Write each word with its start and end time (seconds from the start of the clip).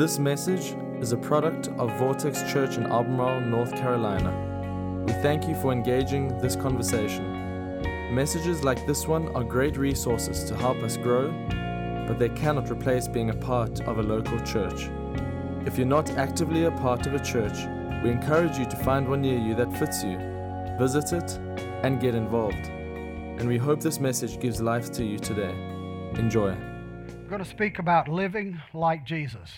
This 0.00 0.18
message 0.18 0.74
is 0.98 1.12
a 1.12 1.16
product 1.18 1.68
of 1.76 1.94
Vortex 1.98 2.50
Church 2.50 2.78
in 2.78 2.86
Albemarle, 2.86 3.42
North 3.42 3.76
Carolina. 3.76 5.04
We 5.06 5.12
thank 5.12 5.46
you 5.46 5.54
for 5.54 5.72
engaging 5.72 6.38
this 6.38 6.56
conversation. 6.56 7.84
Messages 8.14 8.64
like 8.64 8.86
this 8.86 9.06
one 9.06 9.28
are 9.36 9.44
great 9.44 9.76
resources 9.76 10.42
to 10.44 10.56
help 10.56 10.78
us 10.78 10.96
grow, 10.96 11.30
but 12.08 12.18
they 12.18 12.30
cannot 12.30 12.70
replace 12.70 13.08
being 13.08 13.28
a 13.28 13.34
part 13.34 13.82
of 13.82 13.98
a 13.98 14.02
local 14.02 14.40
church. 14.40 14.88
If 15.66 15.76
you're 15.76 15.86
not 15.86 16.08
actively 16.12 16.64
a 16.64 16.70
part 16.70 17.06
of 17.06 17.12
a 17.12 17.22
church, 17.22 17.58
we 18.02 18.08
encourage 18.08 18.56
you 18.56 18.64
to 18.64 18.76
find 18.76 19.06
one 19.06 19.20
near 19.20 19.38
you 19.38 19.54
that 19.56 19.78
fits 19.78 20.02
you, 20.02 20.16
visit 20.78 21.12
it, 21.12 21.38
and 21.84 22.00
get 22.00 22.14
involved. 22.14 22.68
And 22.68 23.46
we 23.46 23.58
hope 23.58 23.82
this 23.82 24.00
message 24.00 24.40
gives 24.40 24.62
life 24.62 24.90
to 24.92 25.04
you 25.04 25.18
today. 25.18 25.52
Enjoy. 26.14 26.52
I'm 26.52 27.26
going 27.28 27.44
to 27.44 27.50
speak 27.50 27.78
about 27.78 28.08
living 28.08 28.58
like 28.72 29.04
Jesus. 29.04 29.50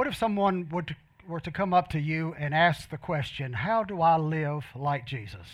What 0.00 0.06
if 0.06 0.16
someone 0.16 0.66
would 0.70 0.96
were 1.28 1.40
to 1.40 1.50
come 1.50 1.74
up 1.74 1.88
to 1.88 2.00
you 2.00 2.34
and 2.38 2.54
ask 2.54 2.88
the 2.88 2.96
question, 2.96 3.52
How 3.52 3.84
do 3.84 4.00
I 4.00 4.16
live 4.16 4.64
like 4.74 5.04
Jesus? 5.04 5.46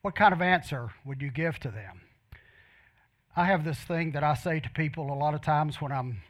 What 0.00 0.14
kind 0.14 0.32
of 0.32 0.40
answer 0.40 0.92
would 1.04 1.20
you 1.20 1.30
give 1.30 1.60
to 1.60 1.70
them? 1.70 2.00
I 3.36 3.44
have 3.44 3.66
this 3.66 3.80
thing 3.80 4.12
that 4.12 4.24
I 4.24 4.32
say 4.32 4.60
to 4.60 4.70
people 4.70 5.12
a 5.12 5.14
lot 5.14 5.34
of 5.34 5.42
times 5.42 5.78
when 5.78 5.92
I'm 5.92 6.22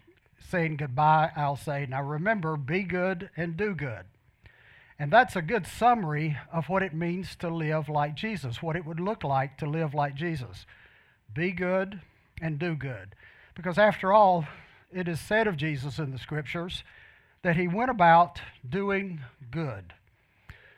saying 0.50 0.78
goodbye. 0.78 1.30
I'll 1.36 1.54
say, 1.54 1.86
Now 1.88 2.02
remember, 2.02 2.56
be 2.56 2.82
good 2.82 3.30
and 3.36 3.56
do 3.56 3.76
good. 3.76 4.06
And 4.98 5.12
that's 5.12 5.36
a 5.36 5.40
good 5.40 5.68
summary 5.68 6.36
of 6.52 6.68
what 6.68 6.82
it 6.82 6.94
means 6.94 7.36
to 7.36 7.48
live 7.48 7.88
like 7.88 8.16
Jesus, 8.16 8.60
what 8.60 8.74
it 8.74 8.84
would 8.84 8.98
look 8.98 9.22
like 9.22 9.56
to 9.58 9.66
live 9.66 9.94
like 9.94 10.16
Jesus. 10.16 10.66
Be 11.32 11.52
good 11.52 12.00
and 12.40 12.58
do 12.58 12.74
good. 12.74 13.14
Because 13.54 13.78
after 13.78 14.12
all, 14.12 14.48
it 14.94 15.08
is 15.08 15.20
said 15.20 15.46
of 15.46 15.56
Jesus 15.56 15.98
in 15.98 16.10
the 16.10 16.18
scriptures 16.18 16.84
that 17.42 17.56
he 17.56 17.66
went 17.68 17.90
about 17.90 18.40
doing 18.68 19.20
good. 19.50 19.92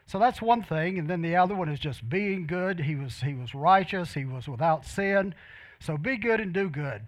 So 0.06 0.18
that's 0.18 0.42
one 0.42 0.62
thing, 0.62 0.98
and 0.98 1.08
then 1.08 1.22
the 1.22 1.36
other 1.36 1.54
one 1.54 1.68
is 1.68 1.80
just 1.80 2.08
being 2.08 2.46
good. 2.46 2.80
He 2.80 2.94
was 2.94 3.20
he 3.20 3.34
was 3.34 3.54
righteous, 3.54 4.14
he 4.14 4.24
was 4.24 4.48
without 4.48 4.84
sin. 4.84 5.34
So 5.80 5.96
be 5.96 6.16
good 6.16 6.40
and 6.40 6.52
do 6.52 6.68
good. 6.68 7.02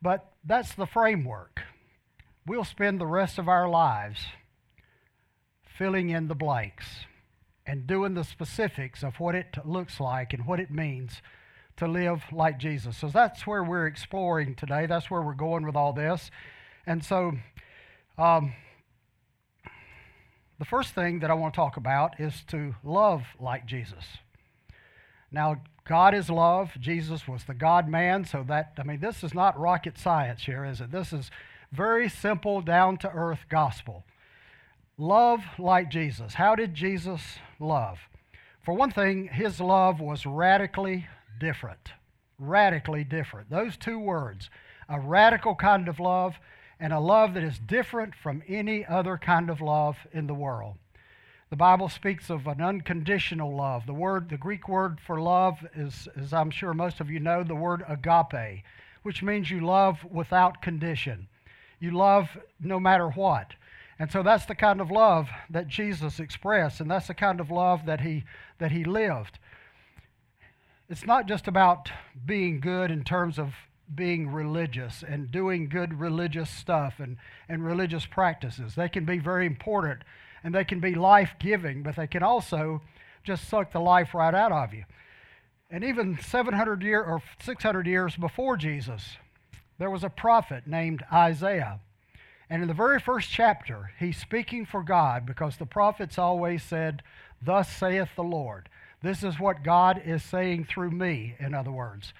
But 0.00 0.30
that's 0.44 0.74
the 0.74 0.86
framework. 0.86 1.62
We'll 2.46 2.64
spend 2.64 3.00
the 3.00 3.06
rest 3.06 3.38
of 3.38 3.48
our 3.48 3.68
lives 3.68 4.26
filling 5.64 6.10
in 6.10 6.28
the 6.28 6.34
blanks 6.34 6.86
and 7.64 7.86
doing 7.86 8.14
the 8.14 8.24
specifics 8.24 9.02
of 9.02 9.20
what 9.20 9.34
it 9.34 9.56
looks 9.64 10.00
like 10.00 10.32
and 10.32 10.46
what 10.46 10.60
it 10.60 10.70
means 10.70 11.22
to 11.76 11.86
live 11.86 12.22
like 12.32 12.58
Jesus. 12.58 12.96
So 12.96 13.08
that's 13.08 13.46
where 13.46 13.62
we're 13.62 13.86
exploring 13.86 14.54
today. 14.54 14.86
That's 14.86 15.10
where 15.10 15.22
we're 15.22 15.34
going 15.34 15.66
with 15.66 15.76
all 15.76 15.92
this. 15.92 16.30
And 16.86 17.04
so, 17.04 17.32
um, 18.18 18.54
the 20.58 20.64
first 20.64 20.94
thing 20.94 21.20
that 21.20 21.30
I 21.30 21.34
want 21.34 21.54
to 21.54 21.56
talk 21.56 21.76
about 21.76 22.20
is 22.20 22.44
to 22.48 22.74
love 22.84 23.22
like 23.40 23.66
Jesus. 23.66 24.04
Now, 25.30 25.62
God 25.84 26.14
is 26.14 26.30
love. 26.30 26.70
Jesus 26.78 27.26
was 27.26 27.44
the 27.44 27.54
God 27.54 27.88
man. 27.88 28.24
So 28.24 28.44
that, 28.48 28.74
I 28.78 28.84
mean, 28.84 29.00
this 29.00 29.24
is 29.24 29.34
not 29.34 29.58
rocket 29.58 29.98
science 29.98 30.44
here, 30.44 30.64
is 30.64 30.80
it? 30.80 30.92
This 30.92 31.12
is 31.12 31.30
very 31.72 32.08
simple, 32.08 32.60
down 32.60 32.98
to 32.98 33.10
earth 33.10 33.46
gospel. 33.48 34.04
Love 34.98 35.40
like 35.58 35.90
Jesus. 35.90 36.34
How 36.34 36.54
did 36.54 36.74
Jesus 36.74 37.38
love? 37.58 37.98
For 38.62 38.74
one 38.74 38.92
thing, 38.92 39.28
his 39.28 39.60
love 39.60 39.98
was 39.98 40.24
radically 40.26 41.06
different. 41.38 41.92
Radically 42.38 43.04
different. 43.04 43.50
Those 43.50 43.76
two 43.76 43.98
words, 43.98 44.50
a 44.88 44.98
radical 44.98 45.54
kind 45.54 45.88
of 45.88 46.00
love 46.00 46.36
and 46.80 46.92
a 46.92 47.00
love 47.00 47.34
that 47.34 47.44
is 47.44 47.58
different 47.58 48.14
from 48.14 48.42
any 48.48 48.84
other 48.84 49.16
kind 49.16 49.48
of 49.48 49.60
love 49.60 49.96
in 50.12 50.26
the 50.26 50.34
world. 50.34 50.76
The 51.50 51.56
Bible 51.56 51.90
speaks 51.90 52.30
of 52.30 52.46
an 52.46 52.62
unconditional 52.62 53.54
love. 53.54 53.84
The 53.86 53.92
word, 53.92 54.30
the 54.30 54.38
Greek 54.38 54.68
word 54.68 54.98
for 54.98 55.20
love 55.20 55.58
is, 55.76 56.08
as 56.16 56.32
I'm 56.32 56.50
sure 56.50 56.72
most 56.72 56.98
of 56.98 57.10
you 57.10 57.20
know, 57.20 57.44
the 57.44 57.54
word 57.54 57.84
agape, 57.86 58.64
which 59.02 59.22
means 59.22 59.50
you 59.50 59.60
love 59.60 59.98
without 60.10 60.62
condition. 60.62 61.28
You 61.78 61.90
love 61.90 62.38
no 62.58 62.80
matter 62.80 63.10
what. 63.10 63.54
And 63.98 64.10
so 64.10 64.22
that's 64.22 64.46
the 64.46 64.54
kind 64.54 64.80
of 64.80 64.90
love 64.90 65.28
that 65.50 65.68
Jesus 65.68 66.18
expressed, 66.18 66.80
and 66.80 66.90
that's 66.90 67.08
the 67.08 67.14
kind 67.14 67.38
of 67.38 67.50
love 67.50 67.84
that 67.86 68.00
he, 68.00 68.24
that 68.58 68.72
he 68.72 68.82
lived. 68.82 69.38
It's 70.92 71.06
not 71.06 71.26
just 71.26 71.48
about 71.48 71.90
being 72.26 72.60
good 72.60 72.90
in 72.90 73.02
terms 73.02 73.38
of 73.38 73.54
being 73.94 74.30
religious 74.30 75.02
and 75.02 75.32
doing 75.32 75.70
good 75.70 75.98
religious 75.98 76.50
stuff 76.50 76.96
and, 76.98 77.16
and 77.48 77.64
religious 77.64 78.04
practices. 78.04 78.74
They 78.74 78.90
can 78.90 79.06
be 79.06 79.18
very 79.18 79.46
important 79.46 80.02
and 80.44 80.54
they 80.54 80.64
can 80.64 80.80
be 80.80 80.94
life 80.94 81.30
giving, 81.40 81.82
but 81.82 81.96
they 81.96 82.06
can 82.06 82.22
also 82.22 82.82
just 83.24 83.48
suck 83.48 83.72
the 83.72 83.80
life 83.80 84.12
right 84.12 84.34
out 84.34 84.52
of 84.52 84.74
you. 84.74 84.84
And 85.70 85.82
even 85.82 86.18
700 86.20 86.82
years 86.82 87.06
or 87.08 87.22
600 87.42 87.86
years 87.86 88.14
before 88.16 88.58
Jesus, 88.58 89.16
there 89.78 89.90
was 89.90 90.04
a 90.04 90.10
prophet 90.10 90.66
named 90.66 91.02
Isaiah. 91.10 91.80
And 92.50 92.60
in 92.60 92.68
the 92.68 92.74
very 92.74 93.00
first 93.00 93.30
chapter, 93.30 93.92
he's 93.98 94.18
speaking 94.18 94.66
for 94.66 94.82
God 94.82 95.24
because 95.24 95.56
the 95.56 95.64
prophets 95.64 96.18
always 96.18 96.62
said, 96.62 97.02
Thus 97.40 97.74
saith 97.74 98.10
the 98.14 98.22
Lord. 98.22 98.68
This 99.02 99.24
is 99.24 99.38
what 99.38 99.64
God 99.64 100.02
is 100.04 100.22
saying 100.22 100.66
through 100.66 100.92
me, 100.92 101.34
in 101.38 101.54
other 101.54 101.72
words. 101.72 102.12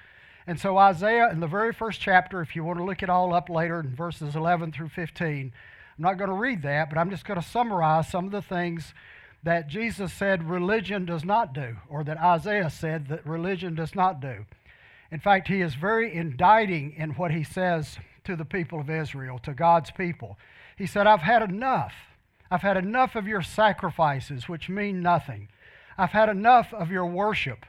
And 0.46 0.58
so, 0.58 0.76
Isaiah, 0.76 1.30
in 1.30 1.38
the 1.38 1.46
very 1.46 1.72
first 1.72 2.00
chapter, 2.00 2.40
if 2.40 2.56
you 2.56 2.64
want 2.64 2.78
to 2.78 2.84
look 2.84 3.02
it 3.02 3.10
all 3.10 3.32
up 3.32 3.48
later 3.48 3.78
in 3.78 3.94
verses 3.94 4.34
11 4.34 4.72
through 4.72 4.88
15, 4.88 5.52
I'm 5.98 6.02
not 6.02 6.18
going 6.18 6.30
to 6.30 6.36
read 6.36 6.62
that, 6.62 6.88
but 6.88 6.98
I'm 6.98 7.10
just 7.10 7.24
going 7.24 7.40
to 7.40 7.46
summarize 7.46 8.08
some 8.08 8.26
of 8.26 8.32
the 8.32 8.42
things 8.42 8.92
that 9.44 9.68
Jesus 9.68 10.12
said 10.12 10.48
religion 10.48 11.04
does 11.04 11.24
not 11.24 11.52
do, 11.52 11.76
or 11.88 12.02
that 12.04 12.18
Isaiah 12.18 12.70
said 12.70 13.08
that 13.08 13.26
religion 13.26 13.74
does 13.74 13.94
not 13.94 14.20
do. 14.20 14.44
In 15.10 15.20
fact, 15.20 15.48
he 15.48 15.60
is 15.60 15.74
very 15.74 16.12
indicting 16.12 16.94
in 16.96 17.10
what 17.10 17.30
he 17.30 17.44
says 17.44 17.98
to 18.24 18.34
the 18.34 18.44
people 18.44 18.80
of 18.80 18.90
Israel, 18.90 19.38
to 19.40 19.52
God's 19.52 19.90
people. 19.90 20.38
He 20.76 20.86
said, 20.86 21.06
I've 21.06 21.20
had 21.20 21.42
enough. 21.42 21.92
I've 22.50 22.62
had 22.62 22.76
enough 22.76 23.14
of 23.14 23.26
your 23.26 23.42
sacrifices, 23.42 24.48
which 24.48 24.68
mean 24.68 25.02
nothing. 25.02 25.48
I've 26.02 26.10
had 26.10 26.28
enough 26.28 26.74
of 26.74 26.90
your 26.90 27.06
worship, 27.06 27.64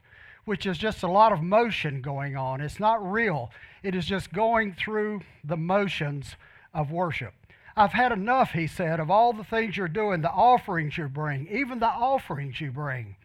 which 0.46 0.66
is 0.66 0.80
just 0.80 1.04
a 1.04 1.08
lot 1.08 1.32
of 1.32 1.44
motion 1.44 2.02
going 2.02 2.36
on. 2.36 2.62
It's 2.62 2.80
not 2.80 3.12
real, 3.12 3.52
it 3.84 3.94
is 3.94 4.08
just 4.08 4.34
going 4.34 4.74
through 4.74 5.22
the 5.44 5.56
motions 5.56 6.36
of 6.74 6.90
worship. 6.90 7.36
I've 7.78 7.92
had 7.92 8.12
enough, 8.12 8.54
he 8.54 8.66
said, 8.66 9.00
of 9.00 9.12
all 9.12 9.34
the 9.34 9.44
things 9.44 9.78
you're 9.78 9.88
doing, 9.88 10.22
the 10.22 10.32
offerings 10.32 10.98
you 10.98 11.10
bring, 11.10 11.48
even 11.48 11.78
the 11.78 11.86
offerings 11.86 12.60
you 12.60 12.72
bring 12.72 13.18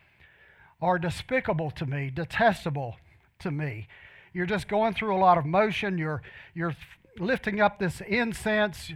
are 0.82 0.98
despicable 0.98 1.70
to 1.70 1.86
me, 1.86 2.10
detestable 2.14 2.96
to 3.38 3.50
me. 3.50 3.88
You're 4.34 4.44
just 4.44 4.68
going 4.68 4.92
through 4.92 5.16
a 5.16 5.24
lot 5.24 5.38
of 5.38 5.46
motion. 5.46 5.96
You're, 5.96 6.20
you're 6.52 6.76
lifting 7.18 7.62
up 7.62 7.78
this 7.78 8.02
incense, 8.02 8.92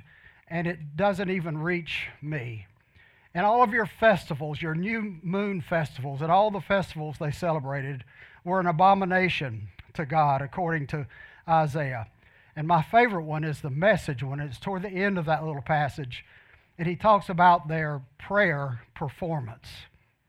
and 0.46 0.66
it 0.66 0.94
doesn't 0.94 1.30
even 1.30 1.56
reach 1.56 2.08
me 2.20 2.66
and 3.34 3.46
all 3.46 3.62
of 3.62 3.72
your 3.72 3.86
festivals, 3.86 4.60
your 4.60 4.74
new 4.74 5.16
moon 5.22 5.60
festivals, 5.60 6.20
and 6.20 6.30
all 6.30 6.50
the 6.50 6.60
festivals 6.60 7.16
they 7.18 7.30
celebrated 7.30 8.04
were 8.44 8.60
an 8.60 8.66
abomination 8.66 9.68
to 9.94 10.04
God, 10.04 10.42
according 10.42 10.86
to 10.88 11.06
Isaiah. 11.48 12.08
And 12.54 12.68
my 12.68 12.82
favorite 12.82 13.24
one 13.24 13.44
is 13.44 13.60
the 13.60 13.70
message 13.70 14.22
one. 14.22 14.40
It's 14.40 14.58
toward 14.58 14.82
the 14.82 14.90
end 14.90 15.18
of 15.18 15.24
that 15.26 15.44
little 15.44 15.62
passage. 15.62 16.24
And 16.78 16.86
he 16.86 16.96
talks 16.96 17.28
about 17.28 17.68
their 17.68 18.02
prayer 18.18 18.82
performance. 18.94 19.68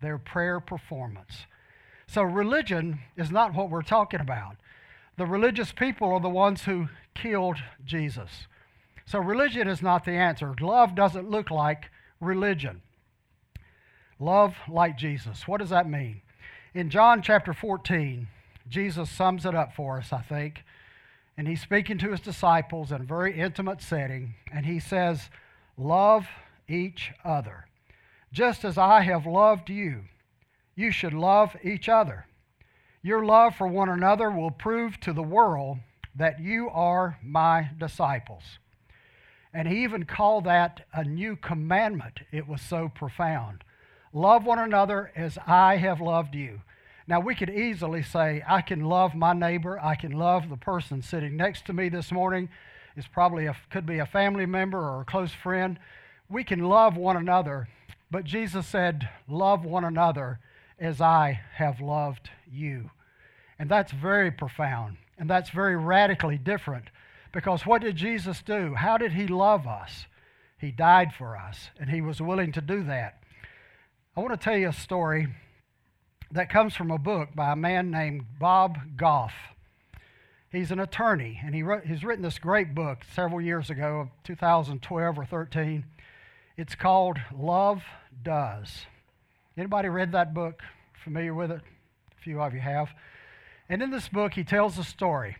Their 0.02 0.18
prayer 0.18 0.60
performance. 0.60 1.46
So, 2.08 2.22
religion 2.22 3.00
is 3.18 3.32
not 3.32 3.54
what 3.54 3.70
we're 3.70 3.82
talking 3.82 4.20
about. 4.20 4.58
The 5.18 5.26
religious 5.26 5.72
people 5.72 6.14
are 6.14 6.20
the 6.20 6.30
ones 6.30 6.64
who 6.64 6.90
killed 7.14 7.58
Jesus. 7.86 8.48
So, 9.06 9.20
religion 9.20 9.68
is 9.68 9.82
not 9.82 10.06
the 10.06 10.12
answer. 10.12 10.54
Love 10.60 10.96
doesn't 10.96 11.30
look 11.30 11.50
like 11.52 11.90
religion. 12.20 12.82
Love 14.24 14.56
like 14.70 14.98
Jesus. 14.98 15.50
What 15.50 15.60
does 15.60 15.72
that 15.72 15.90
mean? 15.90 16.22
In 16.74 16.90
John 16.90 17.22
chapter 17.22 17.54
14, 17.54 18.30
Jesus 18.70 19.10
sums 19.10 19.46
it 19.46 19.54
up 19.54 19.74
for 19.76 19.98
us, 19.98 20.14
I 20.14 20.22
think. 20.22 20.64
And 21.36 21.46
he's 21.46 21.62
speaking 21.62 21.98
to 21.98 22.12
his 22.12 22.22
disciples 22.22 22.94
in 22.94 23.02
a 23.02 23.06
very 23.06 23.38
intimate 23.38 23.82
setting. 23.82 24.36
And 24.50 24.66
he 24.66 24.80
says, 24.80 25.30
Love 25.78 26.26
each 26.70 27.12
other. 27.26 27.66
Just 28.32 28.64
as 28.64 28.78
I 28.78 29.02
have 29.02 29.26
loved 29.26 29.70
you, 29.70 30.04
you 30.74 30.92
should 30.92 31.14
love 31.14 31.58
each 31.62 31.90
other. 31.90 32.26
Your 33.02 33.26
love 33.26 33.56
for 33.58 33.68
one 33.68 33.90
another 33.90 34.32
will 34.32 34.52
prove 34.52 35.02
to 35.02 35.12
the 35.12 35.22
world 35.22 35.80
that 36.16 36.40
you 36.40 36.70
are 36.70 37.20
my 37.22 37.72
disciples. 37.78 38.44
And 39.54 39.68
he 39.68 39.84
even 39.84 40.06
called 40.06 40.46
that 40.46 40.86
a 40.94 41.04
new 41.04 41.36
commandment. 41.36 42.22
It 42.32 42.48
was 42.48 42.62
so 42.62 42.88
profound. 42.88 43.66
Love 44.14 44.46
one 44.46 44.60
another 44.60 45.12
as 45.16 45.40
I 45.48 45.78
have 45.78 46.00
loved 46.00 46.36
you. 46.36 46.62
Now, 47.08 47.20
we 47.20 47.36
could 47.36 47.50
easily 47.50 48.04
say, 48.04 48.44
I 48.48 48.62
can 48.62 48.86
love 48.86 49.16
my 49.16 49.34
neighbor, 49.34 49.80
I 49.82 49.96
can 49.96 50.12
love 50.12 50.50
the 50.50 50.58
person 50.58 51.02
sitting 51.02 51.36
next 51.36 51.66
to 51.66 51.74
me 51.74 51.90
this 51.90 52.12
morning, 52.12 52.48
It's 52.96 53.08
probably 53.08 53.48
a, 53.48 53.58
could 53.72 53.86
be 53.86 53.98
a 53.98 54.06
family 54.06 54.46
member 54.46 54.78
or 54.78 55.02
a 55.02 55.06
close 55.06 55.34
friend. 55.34 55.80
We 56.30 56.44
can 56.44 56.60
love 56.60 56.96
one 56.96 57.18
another, 57.18 57.68
but 58.12 58.24
Jesus 58.24 58.68
said, 58.68 59.10
Love 59.28 59.66
one 59.66 59.84
another 59.84 60.40
as 60.80 61.02
I 61.02 61.42
have 61.56 61.82
loved 61.82 62.30
you. 62.50 62.92
And 63.58 63.70
that's 63.70 63.92
very 63.92 64.32
profound, 64.32 64.98
and 65.18 65.30
that's 65.30 65.50
very 65.50 65.76
radically 65.76 66.38
different 66.38 66.86
because 67.32 67.66
what 67.66 67.82
did 67.82 67.96
Jesus 67.96 68.42
do? 68.42 68.76
How 68.76 68.98
did 68.98 69.14
he 69.14 69.28
love 69.28 69.68
us? 69.68 70.06
He 70.58 70.72
died 70.72 71.14
for 71.18 71.36
us, 71.36 71.72
and 71.80 71.90
he 71.90 72.00
was 72.00 72.22
willing 72.22 72.52
to 72.54 72.62
do 72.62 72.84
that. 72.84 73.23
I 74.16 74.20
want 74.20 74.40
to 74.40 74.44
tell 74.44 74.56
you 74.56 74.70
a 74.70 74.74
story 74.74 75.28
that 76.30 76.48
comes 76.48 76.76
from 76.76 76.92
a 76.92 77.00
book 77.00 77.30
by 77.34 77.52
a 77.52 77.56
man 77.56 77.90
named 77.90 78.26
Bob 78.40 78.78
Goff. 78.96 79.34
He's 80.52 80.70
an 80.70 80.80
attorney, 80.80 81.42
and 81.44 81.56
he 81.56 81.64
wrote, 81.64 81.88
he's 81.88 82.04
written 82.04 82.22
this 82.22 82.38
great 82.38 82.76
book 82.76 83.00
several 83.16 83.42
years 83.42 83.72
ago, 83.72 84.12
2012 84.24 85.18
or 85.18 85.26
13. 85.26 85.86
It's 86.58 86.76
called 86.76 87.18
Love 87.36 87.82
Does. 88.22 88.86
Anybody 89.58 89.90
read 89.90 90.12
that 90.12 90.36
book? 90.36 90.62
Familiar 91.04 91.34
with 91.34 91.50
it? 91.50 91.62
A 92.12 92.22
few 92.22 92.40
of 92.40 92.54
you 92.54 92.60
have. 92.60 92.90
And 93.68 93.82
in 93.82 93.90
this 93.90 94.10
book, 94.10 94.36
he 94.36 94.44
tells 94.44 94.78
a 94.78 94.84
story. 94.84 95.38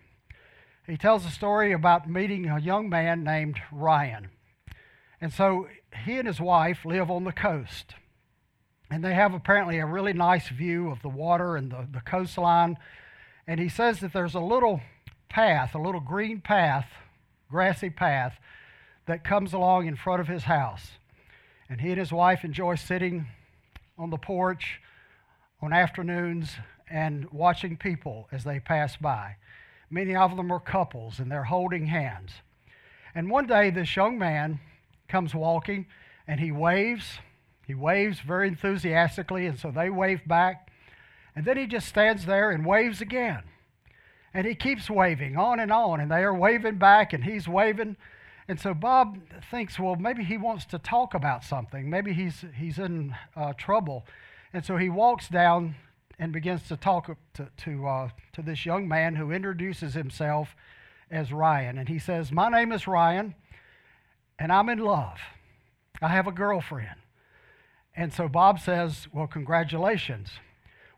He 0.88 0.98
tells 0.98 1.28
a 1.28 1.30
story 1.30 1.74
about 1.74 2.10
meeting 2.10 2.50
a 2.50 2.60
young 2.60 2.90
man 2.90 3.24
named 3.24 3.62
Ryan. 3.72 4.30
And 5.22 5.32
so 5.32 5.68
he 6.06 6.18
and 6.18 6.28
his 6.28 6.42
wife 6.42 6.86
live 6.86 7.12
on 7.12 7.24
the 7.24 7.32
coast. 7.32 7.94
And 8.94 9.04
they 9.04 9.16
have 9.16 9.34
apparently 9.34 9.80
a 9.80 9.88
really 9.88 10.14
nice 10.14 10.50
view 10.50 10.92
of 10.92 11.02
the 11.02 11.10
water 11.10 11.56
and 11.56 11.72
the, 11.72 11.88
the 11.92 12.02
coastline. 12.02 12.78
And 13.48 13.60
he 13.60 13.68
says 13.68 14.00
that 14.02 14.14
there's 14.14 14.36
a 14.36 14.40
little 14.40 14.82
path, 15.30 15.74
a 15.74 15.80
little 15.80 16.00
green 16.00 16.42
path, 16.42 16.86
grassy 17.50 17.90
path, 17.90 18.36
that 19.08 19.24
comes 19.24 19.52
along 19.52 19.88
in 19.88 19.96
front 19.96 20.22
of 20.22 20.28
his 20.28 20.44
house. 20.44 20.92
And 21.68 21.82
he 21.82 21.90
and 21.90 21.98
his 21.98 22.12
wife 22.12 22.44
enjoy 22.44 22.76
sitting 22.76 23.26
on 23.98 24.12
the 24.12 24.18
porch 24.20 24.80
on 25.60 25.74
afternoons 25.74 26.52
and 26.88 27.28
watching 27.32 27.76
people 27.76 28.28
as 28.32 28.44
they 28.44 28.60
pass 28.60 28.96
by. 28.96 29.38
Many 29.90 30.16
of 30.16 30.38
them 30.38 30.52
are 30.52 30.60
couples 30.60 31.18
and 31.18 31.32
they're 31.32 31.46
holding 31.46 31.88
hands. 31.88 32.32
And 33.16 33.32
one 33.32 33.48
day, 33.48 33.72
this 33.72 33.96
young 33.96 34.20
man 34.20 34.60
comes 35.08 35.34
walking 35.34 35.88
and 36.28 36.40
he 36.40 36.52
waves. 36.52 37.18
He 37.66 37.74
waves 37.74 38.20
very 38.20 38.48
enthusiastically, 38.48 39.46
and 39.46 39.58
so 39.58 39.72
they 39.72 39.90
wave 39.90 40.28
back. 40.28 40.70
And 41.36 41.46
then 41.46 41.58
he 41.58 41.66
just 41.66 41.88
stands 41.88 42.26
there 42.26 42.52
and 42.52 42.66
waves 42.66 43.02
again. 43.02 43.44
And 44.34 44.46
he 44.46 44.56
keeps 44.56 44.90
waving 44.90 45.38
on 45.38 45.60
and 45.60 45.72
on, 45.72 46.00
and 46.00 46.12
they 46.12 46.24
are 46.24 46.34
waving 46.34 46.78
back, 46.78 47.14
and 47.14 47.24
he's 47.24 47.48
waving. 47.48 47.98
And 48.48 48.60
so 48.60 48.74
Bob 48.74 49.20
thinks, 49.50 49.80
well, 49.80 49.96
maybe 49.96 50.24
he 50.24 50.38
wants 50.38 50.66
to 50.66 50.80
talk 50.80 51.14
about 51.14 51.44
something. 51.44 51.90
Maybe 51.90 52.14
he's, 52.14 52.44
he's 52.56 52.78
in 52.78 53.16
uh, 53.36 53.54
trouble. 53.54 54.06
And 54.52 54.66
so 54.66 54.78
he 54.78 54.90
walks 54.90 55.30
down 55.30 55.76
and 56.20 56.34
begins 56.34 56.68
to 56.68 56.78
talk 56.78 57.16
to, 57.36 57.48
to, 57.58 57.88
uh, 57.88 58.10
to 58.34 58.42
this 58.42 58.66
young 58.66 58.88
man 58.88 59.16
who 59.16 59.32
introduces 59.32 59.94
himself 59.94 60.56
as 61.10 61.32
Ryan. 61.32 61.78
And 61.78 61.88
he 61.88 62.00
says, 62.00 62.32
My 62.32 62.50
name 62.50 62.72
is 62.72 62.88
Ryan, 62.88 63.36
and 64.38 64.52
I'm 64.52 64.70
in 64.70 64.80
love. 64.80 65.20
I 66.02 66.10
have 66.10 66.28
a 66.28 66.32
girlfriend. 66.32 67.03
And 67.96 68.14
so 68.14 68.28
Bob 68.28 68.60
says, 68.60 69.08
Well, 69.14 69.28
congratulations. 69.28 70.32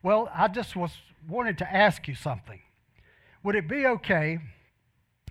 Well, 0.02 0.30
I 0.34 0.48
just 0.48 0.76
was 0.76 0.92
wanted 1.28 1.58
to 1.58 1.74
ask 1.74 2.08
you 2.08 2.16
something. 2.16 2.62
Would 3.44 3.56
it 3.56 3.68
be 3.68 3.86
okay 3.86 4.40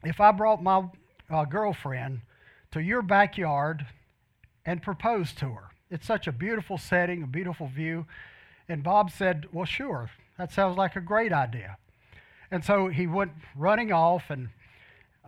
if 0.05 0.21
I 0.21 0.33
brought 0.33 0.63
my 0.63 0.89
uh, 1.31 1.45
girlfriend 1.45 2.21
to 2.73 2.81
your 2.81 3.03
backyard 3.03 3.87
and 4.67 4.83
proposed 4.83 5.39
to 5.39 5.51
her? 5.51 5.71
It's 5.91 6.07
such 6.07 6.27
a 6.27 6.33
beautiful 6.33 6.77
setting, 6.77 7.23
a 7.23 7.27
beautiful 7.27 7.69
view. 7.69 8.07
And 8.69 8.83
Bob 8.83 9.11
said, 9.11 9.47
Well, 9.53 9.65
sure, 9.65 10.11
that 10.39 10.53
sounds 10.53 10.77
like 10.77 10.97
a 10.97 11.01
great 11.01 11.33
idea. 11.33 11.77
And 12.51 12.65
so 12.65 12.89
he 12.89 13.07
went 13.07 13.33
running 13.57 13.93
off, 13.93 14.31
and 14.31 14.49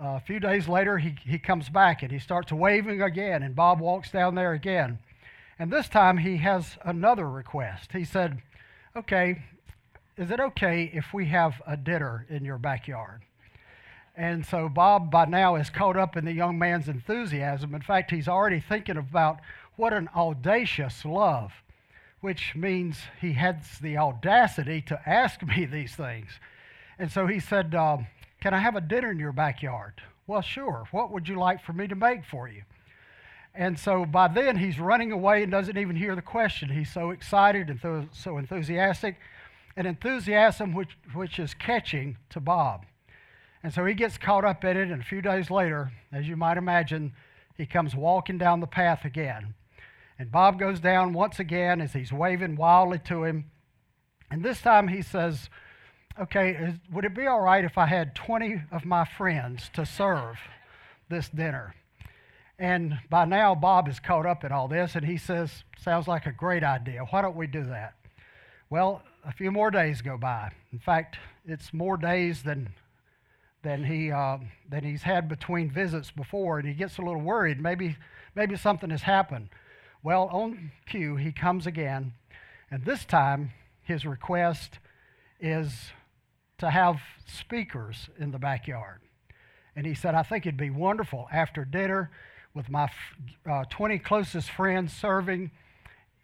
uh, 0.00 0.16
a 0.16 0.20
few 0.20 0.38
days 0.38 0.68
later, 0.68 0.98
he, 0.98 1.16
he 1.24 1.38
comes 1.38 1.68
back 1.68 2.02
and 2.02 2.12
he 2.12 2.18
starts 2.18 2.52
waving 2.52 3.02
again, 3.02 3.42
and 3.42 3.54
Bob 3.56 3.80
walks 3.80 4.10
down 4.10 4.34
there 4.34 4.52
again. 4.52 4.98
And 5.58 5.70
this 5.70 5.88
time 5.88 6.18
he 6.18 6.36
has 6.38 6.76
another 6.84 7.28
request. 7.28 7.92
He 7.92 8.04
said, 8.04 8.42
Okay, 8.94 9.42
is 10.16 10.30
it 10.30 10.40
okay 10.40 10.90
if 10.92 11.12
we 11.12 11.26
have 11.26 11.60
a 11.66 11.76
dinner 11.76 12.26
in 12.28 12.44
your 12.44 12.58
backyard? 12.58 13.22
And 14.16 14.46
so 14.46 14.68
Bob, 14.68 15.10
by 15.10 15.26
now, 15.26 15.56
is 15.56 15.68
caught 15.68 15.96
up 15.96 16.16
in 16.16 16.24
the 16.24 16.32
young 16.32 16.58
man's 16.58 16.88
enthusiasm. 16.88 17.74
In 17.74 17.82
fact, 17.82 18.10
he's 18.10 18.28
already 18.28 18.60
thinking 18.60 18.96
about 18.96 19.40
what 19.76 19.92
an 19.92 20.08
audacious 20.16 21.04
love, 21.04 21.52
which 22.22 22.54
means 22.54 22.98
he 23.20 23.34
has 23.34 23.78
the 23.80 23.98
audacity 23.98 24.80
to 24.82 25.00
ask 25.06 25.42
me 25.42 25.66
these 25.66 25.94
things. 25.94 26.30
And 26.98 27.12
so 27.12 27.26
he 27.26 27.40
said, 27.40 27.74
uh, 27.74 27.98
Can 28.40 28.54
I 28.54 28.58
have 28.58 28.76
a 28.76 28.80
dinner 28.80 29.10
in 29.10 29.18
your 29.18 29.32
backyard? 29.32 30.00
Well, 30.26 30.42
sure. 30.42 30.86
What 30.90 31.12
would 31.12 31.28
you 31.28 31.36
like 31.36 31.62
for 31.62 31.72
me 31.72 31.86
to 31.86 31.94
make 31.94 32.24
for 32.24 32.48
you? 32.48 32.62
And 33.56 33.78
so 33.78 34.04
by 34.04 34.28
then 34.28 34.58
he's 34.58 34.78
running 34.78 35.12
away 35.12 35.42
and 35.42 35.50
doesn't 35.50 35.78
even 35.78 35.96
hear 35.96 36.14
the 36.14 36.22
question. 36.22 36.68
He's 36.68 36.92
so 36.92 37.10
excited 37.10 37.70
and 37.70 38.08
so 38.12 38.36
enthusiastic, 38.36 39.16
an 39.76 39.86
enthusiasm 39.86 40.74
which, 40.74 40.98
which 41.14 41.38
is 41.38 41.54
catching 41.54 42.18
to 42.30 42.40
Bob. 42.40 42.84
And 43.62 43.72
so 43.72 43.84
he 43.86 43.94
gets 43.94 44.18
caught 44.18 44.44
up 44.44 44.62
in 44.64 44.76
it, 44.76 44.90
and 44.90 45.00
a 45.00 45.04
few 45.04 45.22
days 45.22 45.50
later, 45.50 45.90
as 46.12 46.28
you 46.28 46.36
might 46.36 46.58
imagine, 46.58 47.14
he 47.56 47.64
comes 47.64 47.96
walking 47.96 48.36
down 48.36 48.60
the 48.60 48.66
path 48.66 49.04
again. 49.06 49.54
And 50.18 50.30
Bob 50.30 50.58
goes 50.58 50.78
down 50.78 51.14
once 51.14 51.40
again 51.40 51.80
as 51.80 51.94
he's 51.94 52.12
waving 52.12 52.56
wildly 52.56 52.98
to 53.06 53.24
him. 53.24 53.50
And 54.30 54.44
this 54.44 54.60
time 54.60 54.88
he 54.88 55.00
says, 55.02 55.48
Okay, 56.18 56.52
is, 56.52 56.74
would 56.92 57.04
it 57.04 57.14
be 57.14 57.26
all 57.26 57.40
right 57.40 57.64
if 57.64 57.76
I 57.76 57.86
had 57.86 58.14
20 58.14 58.62
of 58.70 58.84
my 58.84 59.04
friends 59.04 59.70
to 59.74 59.84
serve 59.84 60.38
this 61.08 61.28
dinner? 61.28 61.74
And 62.58 62.98
by 63.10 63.26
now, 63.26 63.54
Bob 63.54 63.88
is 63.88 64.00
caught 64.00 64.24
up 64.24 64.42
in 64.42 64.50
all 64.50 64.66
this, 64.66 64.94
and 64.94 65.04
he 65.04 65.18
says, 65.18 65.64
Sounds 65.78 66.08
like 66.08 66.26
a 66.26 66.32
great 66.32 66.64
idea. 66.64 67.04
Why 67.10 67.20
don't 67.20 67.36
we 67.36 67.46
do 67.46 67.64
that? 67.64 67.94
Well, 68.70 69.02
a 69.24 69.32
few 69.32 69.50
more 69.50 69.70
days 69.70 70.00
go 70.00 70.16
by. 70.16 70.50
In 70.72 70.78
fact, 70.78 71.18
it's 71.44 71.74
more 71.74 71.96
days 71.96 72.42
than, 72.42 72.70
than, 73.62 73.84
he, 73.84 74.10
uh, 74.10 74.38
than 74.68 74.84
he's 74.84 75.02
had 75.02 75.28
between 75.28 75.70
visits 75.70 76.10
before, 76.10 76.58
and 76.58 76.66
he 76.66 76.74
gets 76.74 76.96
a 76.96 77.02
little 77.02 77.20
worried. 77.20 77.60
Maybe, 77.60 77.96
maybe 78.34 78.56
something 78.56 78.90
has 78.90 79.02
happened. 79.02 79.50
Well, 80.02 80.28
on 80.32 80.72
cue, 80.86 81.16
he 81.16 81.32
comes 81.32 81.66
again, 81.66 82.14
and 82.70 82.84
this 82.84 83.04
time 83.04 83.52
his 83.82 84.06
request 84.06 84.78
is 85.40 85.90
to 86.58 86.70
have 86.70 87.00
speakers 87.26 88.08
in 88.18 88.30
the 88.30 88.38
backyard. 88.38 89.00
And 89.76 89.84
he 89.84 89.94
said, 89.94 90.14
I 90.14 90.22
think 90.22 90.46
it'd 90.46 90.56
be 90.56 90.70
wonderful 90.70 91.28
after 91.30 91.64
dinner 91.64 92.10
with 92.56 92.70
my 92.70 92.90
uh, 93.48 93.64
20 93.68 93.98
closest 93.98 94.50
friends 94.50 94.90
serving 94.90 95.50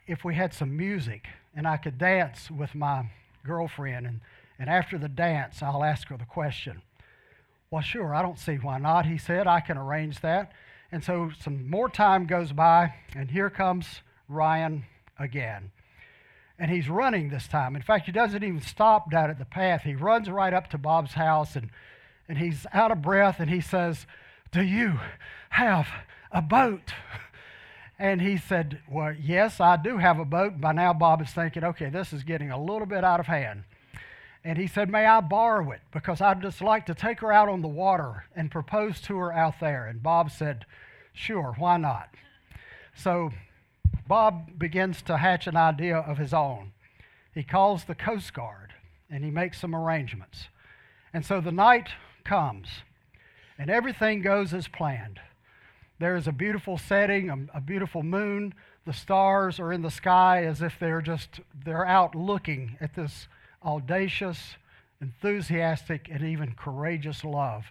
if 0.06 0.24
we 0.24 0.34
had 0.34 0.54
some 0.54 0.74
music 0.74 1.26
and 1.54 1.68
I 1.68 1.76
could 1.76 1.98
dance 1.98 2.50
with 2.50 2.74
my 2.74 3.10
girlfriend. 3.44 4.06
And, 4.06 4.20
and 4.58 4.70
after 4.70 4.96
the 4.96 5.10
dance, 5.10 5.62
I'll 5.62 5.84
ask 5.84 6.08
her 6.08 6.16
the 6.16 6.24
question. 6.24 6.80
Well, 7.70 7.82
sure, 7.82 8.14
I 8.14 8.22
don't 8.22 8.38
see 8.38 8.56
why 8.56 8.78
not, 8.78 9.04
he 9.04 9.18
said. 9.18 9.46
I 9.46 9.60
can 9.60 9.76
arrange 9.76 10.20
that. 10.20 10.52
And 10.90 11.04
so 11.04 11.30
some 11.38 11.68
more 11.68 11.90
time 11.90 12.26
goes 12.26 12.52
by, 12.52 12.94
and 13.14 13.30
here 13.30 13.50
comes 13.50 14.00
Ryan 14.26 14.84
again. 15.18 15.70
And 16.58 16.70
he's 16.70 16.88
running 16.88 17.28
this 17.28 17.46
time. 17.46 17.76
In 17.76 17.82
fact, 17.82 18.06
he 18.06 18.12
doesn't 18.12 18.42
even 18.42 18.60
stop 18.60 19.10
down 19.10 19.30
at 19.30 19.38
the 19.38 19.44
path. 19.44 19.82
He 19.82 19.94
runs 19.94 20.30
right 20.30 20.54
up 20.54 20.70
to 20.70 20.78
Bob's 20.78 21.12
house, 21.12 21.56
and, 21.56 21.68
and 22.26 22.38
he's 22.38 22.66
out 22.72 22.90
of 22.90 23.02
breath, 23.02 23.36
and 23.38 23.50
he 23.50 23.60
says, 23.60 24.06
Do 24.50 24.62
you 24.62 25.00
have 25.50 25.88
a 26.32 26.42
boat. 26.42 26.92
And 27.98 28.20
he 28.20 28.36
said, 28.36 28.80
Well, 28.90 29.14
yes, 29.14 29.60
I 29.60 29.76
do 29.76 29.98
have 29.98 30.18
a 30.18 30.24
boat. 30.24 30.60
By 30.60 30.72
now, 30.72 30.92
Bob 30.92 31.22
is 31.22 31.30
thinking, 31.30 31.62
okay, 31.62 31.88
this 31.88 32.12
is 32.12 32.24
getting 32.24 32.50
a 32.50 32.62
little 32.62 32.86
bit 32.86 33.04
out 33.04 33.20
of 33.20 33.26
hand. 33.26 33.64
And 34.44 34.58
he 34.58 34.66
said, 34.66 34.90
May 34.90 35.06
I 35.06 35.20
borrow 35.20 35.70
it? 35.70 35.80
Because 35.92 36.20
I'd 36.20 36.42
just 36.42 36.60
like 36.60 36.86
to 36.86 36.94
take 36.94 37.20
her 37.20 37.32
out 37.32 37.48
on 37.48 37.62
the 37.62 37.68
water 37.68 38.24
and 38.34 38.50
propose 38.50 39.00
to 39.02 39.16
her 39.18 39.32
out 39.32 39.60
there. 39.60 39.86
And 39.86 40.02
Bob 40.02 40.30
said, 40.30 40.66
Sure, 41.12 41.54
why 41.58 41.76
not? 41.76 42.08
So 42.96 43.30
Bob 44.08 44.58
begins 44.58 45.02
to 45.02 45.18
hatch 45.18 45.46
an 45.46 45.56
idea 45.56 45.96
of 45.96 46.18
his 46.18 46.34
own. 46.34 46.72
He 47.34 47.42
calls 47.42 47.84
the 47.84 47.94
Coast 47.94 48.34
Guard 48.34 48.74
and 49.08 49.24
he 49.24 49.30
makes 49.30 49.60
some 49.60 49.74
arrangements. 49.74 50.48
And 51.14 51.24
so 51.24 51.40
the 51.40 51.52
night 51.52 51.90
comes 52.24 52.68
and 53.58 53.70
everything 53.70 54.22
goes 54.22 54.52
as 54.52 54.66
planned. 54.68 55.20
There 55.98 56.16
is 56.16 56.26
a 56.26 56.32
beautiful 56.32 56.78
setting, 56.78 57.30
a, 57.30 57.58
a 57.58 57.60
beautiful 57.60 58.02
moon. 58.02 58.54
The 58.84 58.92
stars 58.92 59.60
are 59.60 59.72
in 59.72 59.82
the 59.82 59.90
sky 59.90 60.44
as 60.44 60.62
if 60.62 60.78
they're 60.80 61.02
just, 61.02 61.40
they're 61.64 61.86
out 61.86 62.14
looking 62.14 62.76
at 62.80 62.94
this 62.94 63.28
audacious, 63.64 64.56
enthusiastic, 65.00 66.08
and 66.10 66.22
even 66.22 66.54
courageous 66.54 67.24
love 67.24 67.64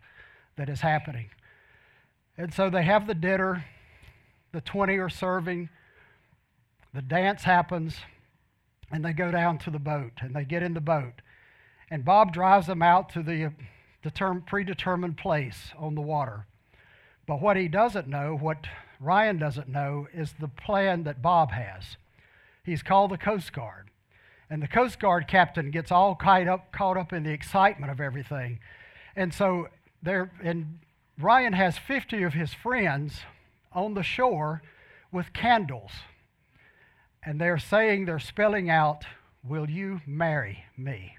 that 0.55 0.69
is 0.69 0.81
happening. 0.81 1.29
And 2.37 2.53
so 2.53 2.69
they 2.69 2.83
have 2.83 3.07
the 3.07 3.13
dinner, 3.13 3.65
the 4.51 4.61
20 4.61 4.97
are 4.97 5.09
serving, 5.09 5.69
the 6.93 7.01
dance 7.01 7.43
happens, 7.43 7.97
and 8.91 9.03
they 9.03 9.13
go 9.13 9.31
down 9.31 9.57
to 9.59 9.69
the 9.69 9.79
boat 9.79 10.11
and 10.21 10.35
they 10.35 10.43
get 10.43 10.63
in 10.63 10.73
the 10.73 10.81
boat. 10.81 11.21
And 11.89 12.05
Bob 12.05 12.33
drives 12.33 12.67
them 12.67 12.81
out 12.81 13.09
to 13.09 13.23
the 13.23 13.45
uh, 13.45 13.49
determ- 14.03 14.45
predetermined 14.45 15.17
place 15.17 15.71
on 15.77 15.95
the 15.95 16.01
water. 16.01 16.45
But 17.27 17.41
what 17.41 17.57
he 17.57 17.67
doesn't 17.67 18.07
know, 18.07 18.35
what 18.35 18.67
Ryan 18.99 19.37
doesn't 19.37 19.69
know, 19.69 20.07
is 20.13 20.33
the 20.39 20.47
plan 20.47 21.03
that 21.03 21.21
Bob 21.21 21.51
has. 21.51 21.97
He's 22.63 22.83
called 22.83 23.11
the 23.11 23.17
Coast 23.17 23.53
Guard. 23.53 23.89
And 24.49 24.61
the 24.61 24.67
Coast 24.67 24.99
Guard 24.99 25.27
captain 25.27 25.71
gets 25.71 25.91
all 25.91 26.15
caught 26.15 26.47
up, 26.47 26.71
caught 26.71 26.97
up 26.97 27.13
in 27.13 27.23
the 27.23 27.31
excitement 27.31 27.91
of 27.91 28.01
everything. 28.01 28.59
And 29.15 29.33
so 29.33 29.69
there, 30.03 30.31
and 30.43 30.79
Ryan 31.17 31.53
has 31.53 31.77
50 31.77 32.23
of 32.23 32.33
his 32.33 32.53
friends 32.53 33.21
on 33.71 33.93
the 33.93 34.03
shore 34.03 34.61
with 35.11 35.33
candles. 35.33 35.91
And 37.23 37.39
they're 37.39 37.59
saying, 37.59 38.05
they're 38.05 38.19
spelling 38.19 38.69
out, 38.69 39.05
Will 39.43 39.69
you 39.69 40.01
marry 40.05 40.65
me? 40.77 41.15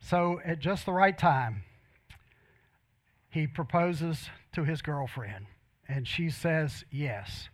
So 0.00 0.40
at 0.44 0.58
just 0.58 0.86
the 0.86 0.92
right 0.92 1.16
time, 1.16 1.64
he 3.36 3.46
proposes 3.46 4.30
to 4.50 4.64
his 4.64 4.80
girlfriend, 4.80 5.44
and 5.86 6.08
she 6.08 6.30
says 6.30 6.86
yes. 6.90 7.50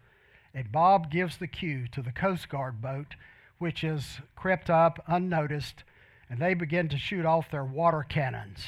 And 0.54 0.70
Bob 0.70 1.10
gives 1.10 1.38
the 1.38 1.48
cue 1.48 1.88
to 1.88 2.00
the 2.00 2.12
Coast 2.12 2.48
Guard 2.48 2.80
boat, 2.80 3.16
which 3.58 3.82
is 3.82 4.20
crept 4.36 4.70
up 4.70 5.02
unnoticed, 5.08 5.82
and 6.30 6.38
they 6.38 6.54
begin 6.54 6.88
to 6.88 6.96
shoot 6.96 7.26
off 7.26 7.50
their 7.50 7.64
water 7.64 8.06
cannons. 8.08 8.66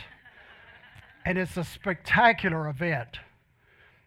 and 1.24 1.38
it's 1.38 1.56
a 1.56 1.62
spectacular 1.62 2.68
event. 2.68 3.20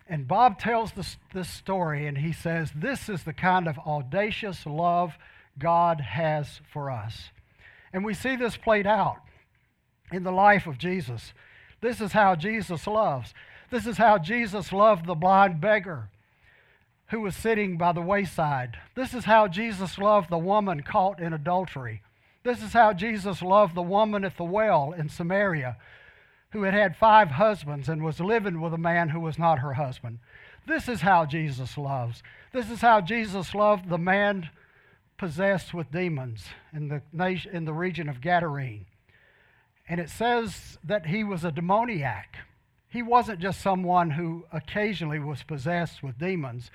And 0.09 0.27
Bob 0.27 0.59
tells 0.59 0.91
this, 0.91 1.15
this 1.33 1.49
story, 1.49 2.07
and 2.07 2.17
he 2.17 2.33
says, 2.33 2.73
This 2.75 3.07
is 3.07 3.23
the 3.23 3.31
kind 3.31 3.69
of 3.69 3.79
audacious 3.79 4.65
love 4.65 5.17
God 5.57 6.01
has 6.01 6.59
for 6.73 6.91
us. 6.91 7.29
And 7.93 8.03
we 8.03 8.13
see 8.13 8.35
this 8.35 8.57
played 8.57 8.85
out 8.85 9.21
in 10.11 10.23
the 10.23 10.31
life 10.33 10.67
of 10.67 10.77
Jesus. 10.77 11.31
This 11.81 12.01
is 12.01 12.11
how 12.11 12.35
Jesus 12.35 12.87
loves. 12.87 13.33
This 13.69 13.85
is 13.85 13.97
how 13.97 14.17
Jesus 14.17 14.71
loved 14.71 15.05
the 15.05 15.15
blind 15.15 15.59
beggar 15.61 16.09
who 17.09 17.21
was 17.21 17.35
sitting 17.35 17.77
by 17.77 17.91
the 17.91 18.01
wayside. 18.01 18.77
This 18.95 19.13
is 19.13 19.25
how 19.25 19.47
Jesus 19.47 19.97
loved 19.97 20.29
the 20.29 20.37
woman 20.37 20.81
caught 20.83 21.19
in 21.19 21.33
adultery. 21.33 22.01
This 22.43 22.61
is 22.61 22.73
how 22.73 22.93
Jesus 22.93 23.41
loved 23.41 23.75
the 23.75 23.81
woman 23.81 24.23
at 24.23 24.37
the 24.37 24.43
well 24.43 24.93
in 24.93 25.09
Samaria 25.09 25.77
who 26.51 26.63
had 26.63 26.73
had 26.73 26.95
five 26.95 27.31
husbands 27.31 27.89
and 27.89 28.03
was 28.03 28.19
living 28.19 28.61
with 28.61 28.73
a 28.73 28.77
man 28.77 29.09
who 29.09 29.19
was 29.19 29.37
not 29.37 29.59
her 29.59 29.73
husband. 29.73 30.19
This 30.65 30.87
is 30.87 31.01
how 31.01 31.25
Jesus 31.25 31.77
loves. 31.77 32.23
This 32.53 32.69
is 32.69 32.81
how 32.81 33.01
Jesus 33.01 33.53
loved 33.53 33.89
the 33.89 33.97
man 33.97 34.49
possessed 35.17 35.73
with 35.73 35.91
demons 35.91 36.45
in 36.73 36.87
the, 36.87 37.01
nation, 37.11 37.55
in 37.55 37.65
the 37.65 37.73
region 37.73 38.07
of 38.07 38.21
Gadarene. 38.21 38.85
And 39.87 39.99
it 39.99 40.09
says 40.09 40.77
that 40.83 41.05
he 41.07 41.23
was 41.23 41.43
a 41.43 41.51
demoniac. 41.51 42.37
He 42.89 43.01
wasn't 43.01 43.39
just 43.39 43.61
someone 43.61 44.11
who 44.11 44.45
occasionally 44.51 45.19
was 45.19 45.43
possessed 45.43 46.03
with 46.03 46.19
demons. 46.19 46.71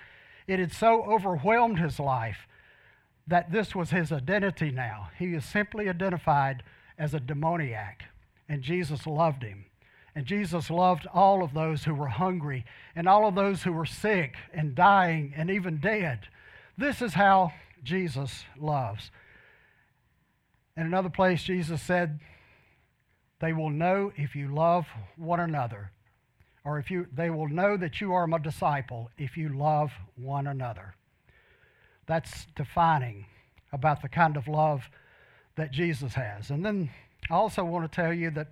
It 0.47 0.59
had 0.59 0.73
so 0.73 1.03
overwhelmed 1.05 1.79
his 1.79 1.99
life 1.99 2.47
that 3.27 3.53
this 3.53 3.75
was 3.75 3.91
his 3.91 4.13
identity 4.13 4.71
now. 4.71 5.11
He 5.19 5.35
is 5.35 5.45
simply 5.45 5.89
identified 5.89 6.63
as 6.99 7.15
a 7.15 7.21
demoniac, 7.21 8.05
and 8.49 8.63
Jesus 8.63 9.07
loved 9.07 9.43
him. 9.43 9.67
And 10.15 10.27
Jesus 10.27 10.69
loved 10.69 11.07
all 11.15 11.43
of 11.43 11.55
those 11.55 11.85
who 11.85 11.95
were 11.95 12.09
hungry 12.09 12.67
and 12.95 13.09
all 13.09 13.27
of 13.27 13.35
those 13.35 13.63
who 13.63 13.73
were 13.73 13.87
sick 13.87 14.35
and 14.53 14.75
dying 14.75 15.33
and 15.35 15.51
even 15.51 15.79
dead. 15.79 16.29
This 16.77 17.01
is 17.01 17.15
how 17.15 17.53
Jesus 17.83 18.45
loves. 18.59 19.11
In 20.77 20.85
another 20.85 21.09
place, 21.09 21.43
Jesus 21.43 21.81
said, 21.81 22.21
They 23.43 23.53
will 23.53 23.71
know 23.71 24.13
if 24.15 24.37
you 24.37 24.55
love 24.55 24.87
one 25.17 25.41
another 25.41 25.91
or 26.65 26.79
if 26.79 26.93
you 26.93 27.09
they 27.13 27.29
will 27.29 27.49
know 27.49 27.77
that 27.77 28.01
you 28.01 28.13
are 28.13 28.29
my 28.29 28.39
disciple 28.39 29.11
if 29.19 29.37
you 29.37 29.49
love 29.49 29.91
one 30.15 30.47
another. 30.47 30.95
That's 32.07 32.47
defining 32.55 33.27
about 33.73 34.01
the 34.01 34.09
kind 34.09 34.37
of 34.37 34.47
love 34.47 34.89
that 35.57 35.73
jesus 35.73 36.15
has. 36.15 36.51
And 36.51 36.65
then 36.65 36.91
i 37.31 37.35
also 37.35 37.65
want 37.65 37.91
to 37.91 37.95
tell 37.95 38.13
you 38.13 38.31
that 38.31 38.51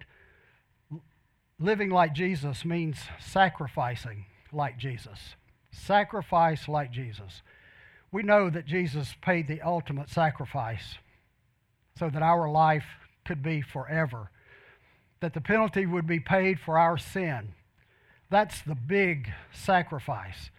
living 1.61 1.91
like 1.91 2.13
jesus 2.13 2.65
means 2.65 2.99
sacrificing 3.21 4.27
like 4.53 4.77
jesus. 4.77 5.37
Sacrifice 5.71 6.67
like 6.67 6.91
jesus. 6.91 7.43
We 8.11 8.25
know 8.25 8.51
that 8.51 8.67
jesus 8.67 9.15
paid 9.23 9.47
the 9.47 9.63
ultimate 9.63 10.11
sacrifice 10.11 10.97
so 11.97 12.11
that 12.11 12.23
our 12.23 12.51
life 12.51 12.87
could 13.25 13.41
be 13.41 13.63
forever 13.63 14.31
that 15.21 15.35
the 15.35 15.41
penalty 15.41 15.87
would 15.87 16.07
be 16.07 16.21
paid 16.21 16.59
for 16.59 16.79
our 16.79 16.99
sin 16.99 17.55
that's 18.31 18.63
the 18.63 18.77
big 18.77 19.33
sacrifice. 19.53 20.51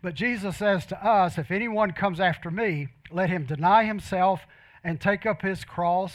But 0.00 0.14
Jesus 0.14 0.56
says 0.56 0.86
to 0.86 1.06
us, 1.06 1.36
if 1.36 1.50
anyone 1.50 1.90
comes 1.92 2.20
after 2.20 2.50
me, 2.50 2.88
let 3.10 3.28
him 3.28 3.44
deny 3.44 3.84
himself 3.84 4.46
and 4.84 5.00
take 5.00 5.26
up 5.26 5.42
his 5.42 5.64
cross. 5.64 6.12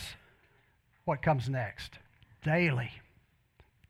What 1.04 1.22
comes 1.22 1.50
next? 1.50 2.00
Daily. 2.44 2.92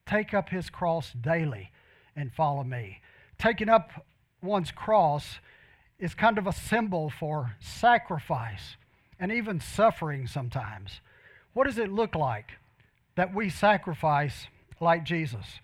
Take 0.07 0.33
up 0.33 0.49
his 0.49 0.69
cross 0.69 1.13
daily 1.13 1.69
and 2.15 2.33
follow 2.33 2.63
me. 2.63 2.99
Taking 3.37 3.69
up 3.69 3.91
one's 4.41 4.71
cross 4.71 5.37
is 5.99 6.15
kind 6.15 6.39
of 6.39 6.47
a 6.47 6.53
symbol 6.53 7.11
for 7.11 7.55
sacrifice 7.59 8.75
and 9.19 9.31
even 9.31 9.59
suffering 9.59 10.25
sometimes. 10.25 10.99
What 11.53 11.67
does 11.67 11.77
it 11.77 11.91
look 11.91 12.15
like 12.15 12.53
that 13.15 13.33
we 13.33 13.49
sacrifice 13.49 14.47
like 14.79 15.03
Jesus? 15.03 15.59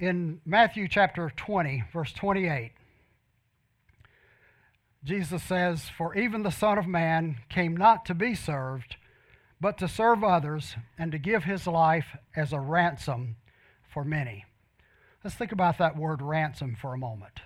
in 0.00 0.40
Matthew 0.46 0.88
chapter 0.88 1.30
20, 1.36 1.84
verse 1.92 2.12
28, 2.12 2.72
Jesus 5.04 5.42
says, 5.42 5.88
For 5.96 6.14
even 6.14 6.42
the 6.42 6.50
Son 6.50 6.78
of 6.78 6.86
Man 6.86 7.36
came 7.48 7.76
not 7.76 8.06
to 8.06 8.14
be 8.14 8.34
served, 8.34 8.96
but 9.60 9.76
to 9.78 9.88
serve 9.88 10.24
others 10.24 10.74
and 10.98 11.12
to 11.12 11.18
give 11.18 11.44
his 11.44 11.66
life 11.66 12.16
as 12.34 12.52
a 12.52 12.60
ransom 12.60 13.36
for 13.92 14.04
many. 14.04 14.46
Let's 15.22 15.36
think 15.36 15.52
about 15.52 15.76
that 15.78 15.96
word 15.96 16.22
ransom 16.22 16.76
for 16.80 16.94
a 16.94 16.98
moment. 16.98 17.40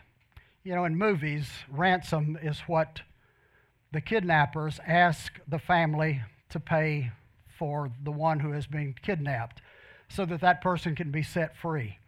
You 0.63 0.77
know, 0.77 0.85
in 0.85 0.97
movies, 0.97 1.49
ransom 1.69 2.39
is 2.41 2.61
what 2.61 3.01
the 3.93 4.01
kidnappers 4.01 4.79
ask 4.87 5.41
the 5.47 5.59
family 5.59 6.23
to 6.51 6.61
pay 6.61 7.11
for 7.59 7.91
the 8.03 8.11
one 8.13 8.41
who 8.41 8.53
has 8.53 8.67
been 8.67 8.95
kidnapped 9.03 9.61
so 10.09 10.25
that 10.27 10.41
that 10.41 10.61
person 10.61 10.95
can 10.95 11.11
be 11.11 11.23
set 11.23 11.57
free. 11.57 11.99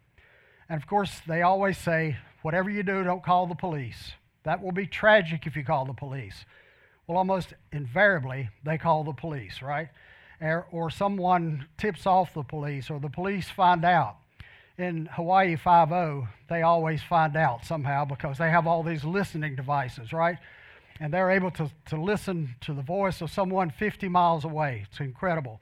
And 0.69 0.81
of 0.81 0.87
course, 0.87 1.21
they 1.27 1.41
always 1.41 1.77
say, 1.77 2.17
whatever 2.41 2.69
you 2.69 2.83
do, 2.83 3.03
don't 3.03 3.23
call 3.23 3.47
the 3.47 3.55
police. 3.55 4.13
That 4.43 4.61
will 4.63 4.71
be 4.71 4.87
tragic 4.87 5.45
if 5.45 5.55
you 5.55 5.63
call 5.63 5.85
the 5.85 5.93
police. 5.93 6.45
Well, 7.05 7.17
almost 7.17 7.53
invariably, 7.71 8.49
they 8.63 8.77
call 8.77 9.03
the 9.03 9.13
police, 9.13 9.61
right? 9.61 9.89
Or, 10.41 10.67
or 10.71 10.89
someone 10.89 11.67
tips 11.77 12.05
off 12.05 12.33
the 12.33 12.43
police, 12.43 12.89
or 12.89 12.99
the 12.99 13.09
police 13.09 13.49
find 13.49 13.83
out. 13.85 14.17
In 14.77 15.07
Hawaii 15.13 15.55
5 15.55 16.27
they 16.49 16.61
always 16.61 17.01
find 17.01 17.35
out 17.35 17.65
somehow 17.65 18.05
because 18.05 18.37
they 18.37 18.51
have 18.51 18.67
all 18.67 18.83
these 18.83 19.03
listening 19.03 19.55
devices, 19.55 20.13
right? 20.13 20.37
And 20.99 21.13
they're 21.13 21.31
able 21.31 21.51
to, 21.51 21.69
to 21.87 22.01
listen 22.01 22.55
to 22.61 22.73
the 22.73 22.81
voice 22.81 23.21
of 23.21 23.29
someone 23.29 23.69
50 23.69 24.07
miles 24.07 24.45
away. 24.45 24.85
It's 24.89 24.99
incredible. 24.99 25.61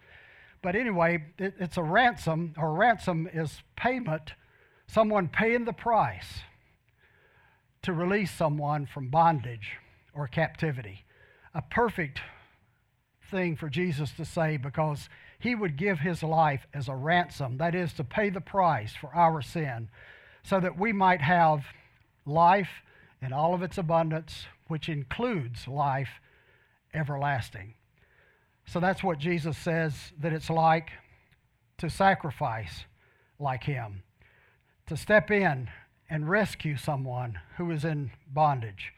But 0.62 0.76
anyway, 0.76 1.26
it, 1.38 1.56
it's 1.60 1.78
a 1.78 1.84
ransom, 1.84 2.54
or 2.58 2.74
ransom 2.74 3.30
is 3.32 3.62
payment 3.76 4.34
someone 4.88 5.28
paying 5.28 5.66
the 5.66 5.74
price 5.74 6.42
to 7.82 7.94
release 7.94 8.32
someone 8.32 8.86
from 8.86 9.10
bondage 9.10 9.78
or 10.14 10.28
captivity. 10.28 11.06
A 11.54 11.62
perfect 11.62 12.22
thing 13.30 13.56
for 13.56 13.70
Jesus 13.70 14.12
to 14.14 14.26
say 14.26 14.58
because 14.58 15.10
he 15.40 15.54
would 15.54 15.78
give 15.78 16.00
his 16.00 16.24
life 16.24 16.66
as 16.74 16.88
a 16.88 16.96
ransom, 16.96 17.58
that 17.58 17.76
is, 17.76 17.94
to 17.94 18.04
pay 18.04 18.30
the 18.30 18.42
price 18.42 18.94
for 18.96 19.14
our 19.14 19.42
sin, 19.42 19.90
so 20.44 20.60
that 20.60 20.80
we 20.80 20.94
might 20.94 21.22
have 21.22 21.66
life 22.26 22.70
in 23.22 23.34
all 23.34 23.54
of 23.54 23.62
its 23.62 23.78
abundance, 23.78 24.46
which 24.68 24.90
includes 24.90 25.68
life 25.68 26.22
everlasting. 26.94 27.74
So 28.66 28.80
that's 28.80 29.04
what 29.04 29.20
Jesus 29.20 29.58
says 29.58 29.94
that 30.20 30.34
it's 30.34 30.50
like 30.50 30.92
to 31.78 31.90
sacrifice 31.90 32.86
like 33.40 33.64
him 33.64 34.04
to 34.88 34.96
step 34.96 35.32
in 35.32 35.68
and 36.10 36.30
rescue 36.30 36.78
someone 36.78 37.40
who 37.58 37.72
is 37.72 37.84
in 37.84 38.12
bondage. 38.32 38.94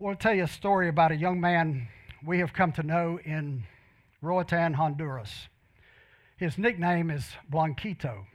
To 0.00 0.14
tell 0.14 0.34
you 0.34 0.44
a 0.44 0.48
story 0.48 0.88
about 0.88 1.12
a 1.12 1.16
young 1.16 1.40
man 1.40 1.88
we 2.24 2.38
have 2.38 2.52
come 2.52 2.72
to 2.72 2.82
know 2.82 3.18
in 3.24 3.64
Roatan, 4.20 4.74
Honduras. 4.74 5.48
His 6.36 6.56
nickname 6.58 7.10
is 7.10 7.32
Blanquito. 7.48 8.26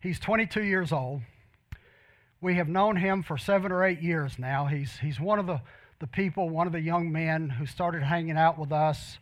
He's 0.00 0.18
22 0.18 0.62
years 0.62 0.92
old. 0.92 1.20
We 2.42 2.54
have 2.54 2.68
known 2.68 2.96
him 2.96 3.22
for 3.22 3.36
seven 3.36 3.70
or 3.70 3.84
eight 3.84 4.00
years 4.00 4.38
now. 4.38 4.64
He's, 4.64 4.98
he's 4.98 5.20
one 5.20 5.38
of 5.38 5.46
the, 5.46 5.60
the 5.98 6.06
people, 6.06 6.48
one 6.48 6.66
of 6.66 6.72
the 6.72 6.80
young 6.80 7.12
men 7.12 7.50
who 7.50 7.66
started 7.66 8.02
hanging 8.02 8.38
out 8.38 8.58
with 8.58 8.72
us 8.72 9.18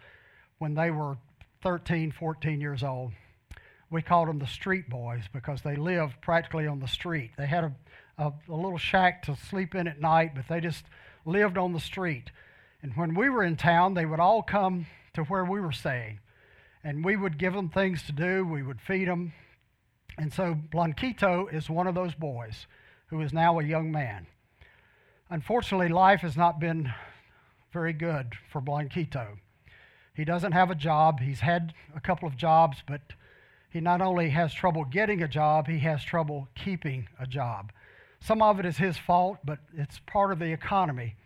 when 0.58 0.74
they 0.74 0.92
were 0.92 1.16
13, 1.62 2.12
14 2.12 2.60
years 2.60 2.84
old. 2.84 3.10
We 3.90 4.02
called 4.02 4.28
them 4.28 4.38
the 4.38 4.46
street 4.46 4.88
boys 4.88 5.24
because 5.32 5.62
they 5.62 5.74
lived 5.74 6.20
practically 6.20 6.68
on 6.68 6.78
the 6.78 6.86
street. 6.86 7.32
They 7.36 7.46
had 7.46 7.64
a, 7.64 7.72
a, 8.18 8.32
a 8.48 8.54
little 8.54 8.78
shack 8.78 9.22
to 9.24 9.34
sleep 9.34 9.74
in 9.74 9.88
at 9.88 10.00
night, 10.00 10.32
but 10.36 10.46
they 10.46 10.60
just 10.60 10.84
lived 11.24 11.58
on 11.58 11.72
the 11.72 11.80
street. 11.80 12.30
And 12.82 12.92
when 12.96 13.14
we 13.14 13.28
were 13.28 13.42
in 13.42 13.56
town, 13.56 13.94
they 13.94 14.06
would 14.06 14.20
all 14.20 14.42
come 14.44 14.86
to 15.14 15.24
where 15.24 15.44
we 15.44 15.60
were 15.60 15.72
staying. 15.72 16.20
And 16.84 17.04
we 17.04 17.16
would 17.16 17.36
give 17.36 17.54
them 17.54 17.68
things 17.68 18.04
to 18.04 18.12
do, 18.12 18.46
we 18.46 18.62
would 18.62 18.80
feed 18.80 19.08
them. 19.08 19.32
And 20.16 20.32
so 20.32 20.54
Blanquito 20.54 21.48
is 21.48 21.68
one 21.68 21.88
of 21.88 21.96
those 21.96 22.14
boys 22.14 22.68
who 23.08 23.20
is 23.20 23.32
now 23.32 23.58
a 23.58 23.64
young 23.64 23.90
man. 23.90 24.26
Unfortunately, 25.30 25.88
life 25.88 26.20
has 26.20 26.36
not 26.36 26.58
been 26.58 26.92
very 27.72 27.92
good 27.92 28.34
for 28.50 28.60
Blanquito. 28.60 29.38
He 30.14 30.24
doesn't 30.24 30.52
have 30.52 30.70
a 30.70 30.74
job. 30.74 31.20
He's 31.20 31.40
had 31.40 31.74
a 31.94 32.00
couple 32.00 32.26
of 32.26 32.36
jobs, 32.36 32.82
but 32.86 33.00
he 33.70 33.80
not 33.80 34.00
only 34.00 34.30
has 34.30 34.52
trouble 34.52 34.84
getting 34.84 35.22
a 35.22 35.28
job, 35.28 35.68
he 35.68 35.78
has 35.80 36.02
trouble 36.02 36.48
keeping 36.54 37.08
a 37.20 37.26
job. 37.26 37.72
Some 38.20 38.42
of 38.42 38.58
it 38.58 38.66
is 38.66 38.78
his 38.78 38.96
fault, 38.96 39.38
but 39.44 39.58
it's 39.74 40.00
part 40.00 40.32
of 40.32 40.38
the 40.38 40.52
economy 40.52 41.16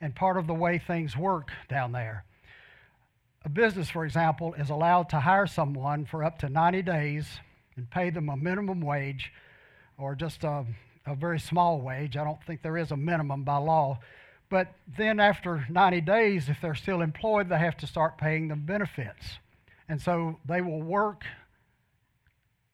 and 0.00 0.14
part 0.14 0.36
of 0.36 0.46
the 0.46 0.54
way 0.54 0.78
things 0.78 1.16
work 1.16 1.50
down 1.68 1.92
there. 1.92 2.24
A 3.44 3.48
business, 3.48 3.90
for 3.90 4.04
example, 4.04 4.54
is 4.54 4.70
allowed 4.70 5.08
to 5.10 5.20
hire 5.20 5.46
someone 5.46 6.04
for 6.04 6.24
up 6.24 6.38
to 6.38 6.48
90 6.48 6.82
days 6.82 7.40
and 7.76 7.90
pay 7.90 8.10
them 8.10 8.28
a 8.28 8.36
minimum 8.36 8.80
wage 8.80 9.32
or 9.98 10.14
just 10.14 10.44
a, 10.44 10.64
a 11.06 11.14
very 11.14 11.40
small 11.40 11.80
wage. 11.80 12.16
I 12.16 12.24
don't 12.24 12.42
think 12.44 12.62
there 12.62 12.76
is 12.76 12.90
a 12.90 12.96
minimum 12.96 13.44
by 13.44 13.56
law. 13.56 13.98
But 14.48 14.74
then, 14.98 15.20
after 15.20 15.64
90 15.68 16.00
days, 16.00 16.48
if 16.48 16.60
they're 16.60 16.74
still 16.74 17.02
employed, 17.02 17.48
they 17.48 17.58
have 17.58 17.76
to 17.78 17.86
start 17.86 18.18
paying 18.18 18.48
them 18.48 18.64
benefits. 18.66 19.38
And 19.88 20.00
so 20.00 20.38
they 20.44 20.60
will 20.60 20.82
work. 20.82 21.24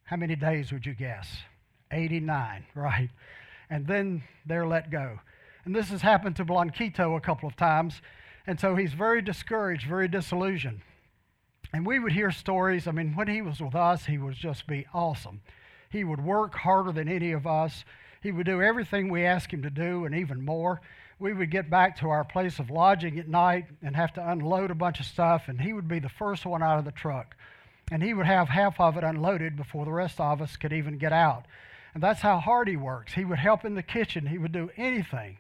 How 0.05 0.17
many 0.17 0.37
days 0.37 0.73
would 0.73 0.87
you 0.87 0.95
guess? 0.95 1.29
89, 1.91 2.65
right? 2.75 3.11
And 3.69 3.87
then 3.87 4.23
they're 4.47 4.67
let 4.67 4.91
go. 4.91 5.19
And 5.65 5.75
this 5.75 5.89
has 5.91 6.01
happened 6.01 6.37
to 6.37 6.45
Blanquito 6.45 7.17
a 7.17 7.21
couple 7.21 7.49
of 7.49 7.57
times. 7.57 8.01
And 8.47 8.59
so 8.59 8.77
he's 8.77 8.93
very 8.93 9.21
discouraged, 9.21 9.87
very 9.87 10.09
disillusioned. 10.09 10.81
And 11.73 11.85
we 11.85 11.99
would 11.99 12.13
hear 12.13 12.31
stories. 12.31 12.87
I 12.87 12.93
mean, 12.93 13.15
when 13.17 13.29
he 13.29 13.43
was 13.43 13.61
with 13.61 13.75
us, 13.75 14.07
he 14.07 14.19
would 14.19 14.35
just 14.35 14.67
be 14.67 14.87
awesome. 14.95 15.43
He 15.91 16.05
would 16.05 16.25
work 16.25 16.55
harder 16.55 16.93
than 16.93 17.09
any 17.09 17.33
of 17.33 17.47
us. 17.47 17.85
He 18.27 18.33
would 18.33 18.47
do 18.47 18.61
everything 18.61 19.09
we 19.09 19.25
asked 19.25 19.53
him 19.53 19.63
to 19.63 19.71
do 19.71 20.05
and 20.05 20.13
even 20.13 20.45
more. 20.45 20.81
We 21.21 21.33
would 21.33 21.49
get 21.49 21.71
back 21.71 22.01
to 22.01 22.09
our 22.09 22.25
place 22.25 22.59
of 22.59 22.71
lodging 22.71 23.21
at 23.21 23.29
night 23.29 23.67
and 23.83 23.95
have 23.95 24.15
to 24.15 24.31
unload 24.31 24.73
a 24.73 24.75
bunch 24.75 24.99
of 24.99 25.07
stuff, 25.07 25.45
and 25.47 25.61
he 25.61 25.73
would 25.73 25.87
be 25.87 26.01
the 26.01 26.09
first 26.09 26.45
one 26.45 26.61
out 26.61 26.81
of 26.81 26.85
the 26.85 26.91
truck. 26.91 27.37
And 27.93 28.03
he 28.03 28.15
would 28.15 28.27
have 28.27 28.49
half 28.49 28.81
of 28.81 28.97
it 28.97 29.05
unloaded 29.05 29.55
before 29.55 29.85
the 29.85 29.93
rest 29.93 30.19
of 30.19 30.43
us 30.43 30.57
could 30.57 30.73
even 30.73 30.99
get 30.99 31.13
out. 31.13 31.45
And 31.95 32.03
that's 32.03 32.21
how 32.21 32.41
hard 32.41 32.67
he 32.67 32.77
works. 32.77 33.13
He 33.13 33.25
would 33.25 33.39
help 33.39 33.65
in 33.65 33.77
the 33.77 33.83
kitchen, 33.85 34.27
he 34.27 34.39
would 34.39 34.51
do 34.51 34.71
anything. 34.77 35.39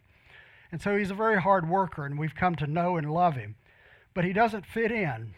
And 0.71 0.81
so 0.81 0.97
he's 0.97 1.11
a 1.11 1.15
very 1.15 1.43
hard 1.43 1.69
worker, 1.69 2.07
and 2.07 2.17
we've 2.17 2.37
come 2.37 2.55
to 2.55 2.69
know 2.69 2.97
and 2.99 3.13
love 3.13 3.35
him. 3.35 3.57
But 4.15 4.25
he 4.25 4.33
doesn't 4.33 4.65
fit 4.65 4.93
in 4.93 5.35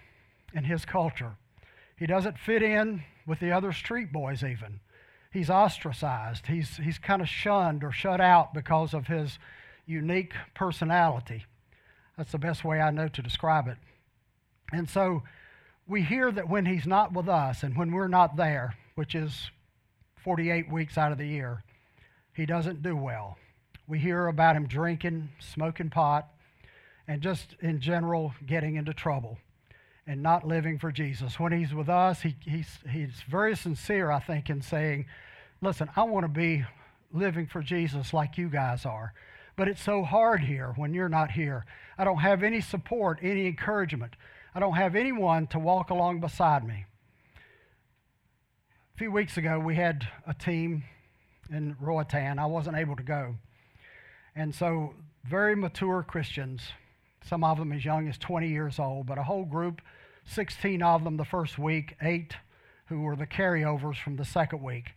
in 0.52 0.64
his 0.64 0.84
culture. 0.84 1.36
He 1.96 2.04
doesn't 2.04 2.38
fit 2.38 2.62
in 2.62 3.04
with 3.26 3.40
the 3.40 3.52
other 3.52 3.72
street 3.72 4.12
boys, 4.12 4.44
even. 4.44 4.80
He's 5.30 5.50
ostracized. 5.50 6.46
He's, 6.46 6.76
he's 6.76 6.98
kind 6.98 7.20
of 7.20 7.28
shunned 7.28 7.84
or 7.84 7.92
shut 7.92 8.20
out 8.20 8.54
because 8.54 8.94
of 8.94 9.06
his 9.06 9.38
unique 9.86 10.32
personality. 10.54 11.44
That's 12.16 12.32
the 12.32 12.38
best 12.38 12.64
way 12.64 12.80
I 12.80 12.90
know 12.90 13.08
to 13.08 13.22
describe 13.22 13.68
it. 13.68 13.76
And 14.72 14.88
so 14.88 15.22
we 15.86 16.02
hear 16.02 16.30
that 16.32 16.48
when 16.48 16.66
he's 16.66 16.86
not 16.86 17.12
with 17.12 17.28
us 17.28 17.62
and 17.62 17.76
when 17.76 17.92
we're 17.92 18.08
not 18.08 18.36
there, 18.36 18.74
which 18.94 19.14
is 19.14 19.50
48 20.16 20.70
weeks 20.70 20.98
out 20.98 21.12
of 21.12 21.18
the 21.18 21.26
year, 21.26 21.62
he 22.34 22.46
doesn't 22.46 22.82
do 22.82 22.96
well. 22.96 23.36
We 23.86 23.98
hear 23.98 24.26
about 24.26 24.56
him 24.56 24.66
drinking, 24.66 25.30
smoking 25.38 25.90
pot, 25.90 26.28
and 27.06 27.22
just 27.22 27.54
in 27.60 27.80
general 27.80 28.34
getting 28.46 28.76
into 28.76 28.92
trouble 28.92 29.38
and 30.08 30.22
not 30.22 30.46
living 30.46 30.78
for 30.78 30.90
Jesus. 30.90 31.38
When 31.38 31.52
he's 31.52 31.74
with 31.74 31.90
us, 31.90 32.22
he, 32.22 32.34
he's, 32.40 32.78
he's 32.90 33.22
very 33.28 33.54
sincere, 33.54 34.10
I 34.10 34.18
think, 34.18 34.48
in 34.48 34.62
saying, 34.62 35.06
Listen, 35.60 35.90
I 35.96 36.04
want 36.04 36.24
to 36.24 36.28
be 36.28 36.64
living 37.12 37.46
for 37.46 37.62
Jesus 37.62 38.14
like 38.14 38.38
you 38.38 38.48
guys 38.48 38.86
are. 38.86 39.12
But 39.56 39.68
it's 39.68 39.82
so 39.82 40.04
hard 40.04 40.40
here 40.40 40.72
when 40.76 40.94
you're 40.94 41.08
not 41.08 41.32
here. 41.32 41.66
I 41.98 42.04
don't 42.04 42.18
have 42.18 42.42
any 42.42 42.60
support, 42.60 43.18
any 43.22 43.46
encouragement. 43.48 44.14
I 44.54 44.60
don't 44.60 44.76
have 44.76 44.94
anyone 44.94 45.48
to 45.48 45.58
walk 45.58 45.90
along 45.90 46.20
beside 46.20 46.66
me. 46.66 46.86
A 48.94 48.98
few 48.98 49.10
weeks 49.10 49.36
ago, 49.36 49.58
we 49.58 49.74
had 49.74 50.06
a 50.26 50.32
team 50.32 50.84
in 51.50 51.76
Roatan. 51.80 52.38
I 52.38 52.46
wasn't 52.46 52.76
able 52.76 52.96
to 52.96 53.02
go. 53.02 53.34
And 54.36 54.54
so, 54.54 54.94
very 55.24 55.56
mature 55.56 56.04
Christians, 56.04 56.62
some 57.28 57.42
of 57.42 57.58
them 57.58 57.72
as 57.72 57.84
young 57.84 58.08
as 58.08 58.16
20 58.16 58.48
years 58.48 58.78
old, 58.78 59.06
but 59.06 59.18
a 59.18 59.22
whole 59.24 59.44
group, 59.44 59.82
16 60.28 60.82
of 60.82 61.04
them 61.04 61.16
the 61.16 61.24
first 61.24 61.58
week, 61.58 61.96
eight 62.02 62.34
who 62.86 63.00
were 63.00 63.16
the 63.16 63.26
carryovers 63.26 63.96
from 63.96 64.16
the 64.16 64.24
second 64.24 64.62
week. 64.62 64.92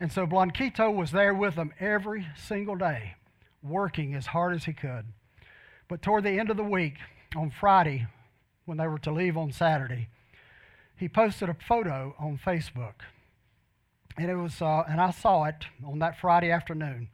And 0.00 0.12
so 0.12 0.26
Blanquito 0.26 0.90
was 0.90 1.12
there 1.12 1.34
with 1.34 1.54
them 1.54 1.72
every 1.80 2.26
single 2.36 2.76
day, 2.76 3.14
working 3.62 4.14
as 4.14 4.26
hard 4.26 4.54
as 4.54 4.64
he 4.64 4.72
could. 4.72 5.06
But 5.88 6.02
toward 6.02 6.24
the 6.24 6.38
end 6.38 6.50
of 6.50 6.56
the 6.56 6.64
week, 6.64 6.94
on 7.36 7.50
Friday, 7.50 8.06
when 8.64 8.78
they 8.78 8.86
were 8.86 8.98
to 8.98 9.12
leave 9.12 9.36
on 9.36 9.52
Saturday, 9.52 10.08
he 10.96 11.08
posted 11.08 11.48
a 11.48 11.54
photo 11.54 12.14
on 12.18 12.38
Facebook. 12.44 12.94
And 14.16 14.30
it 14.30 14.36
was, 14.36 14.60
uh, 14.60 14.82
and 14.88 15.00
I 15.00 15.10
saw 15.10 15.44
it 15.44 15.66
on 15.84 15.98
that 16.00 16.18
Friday 16.18 16.50
afternoon 16.50 17.08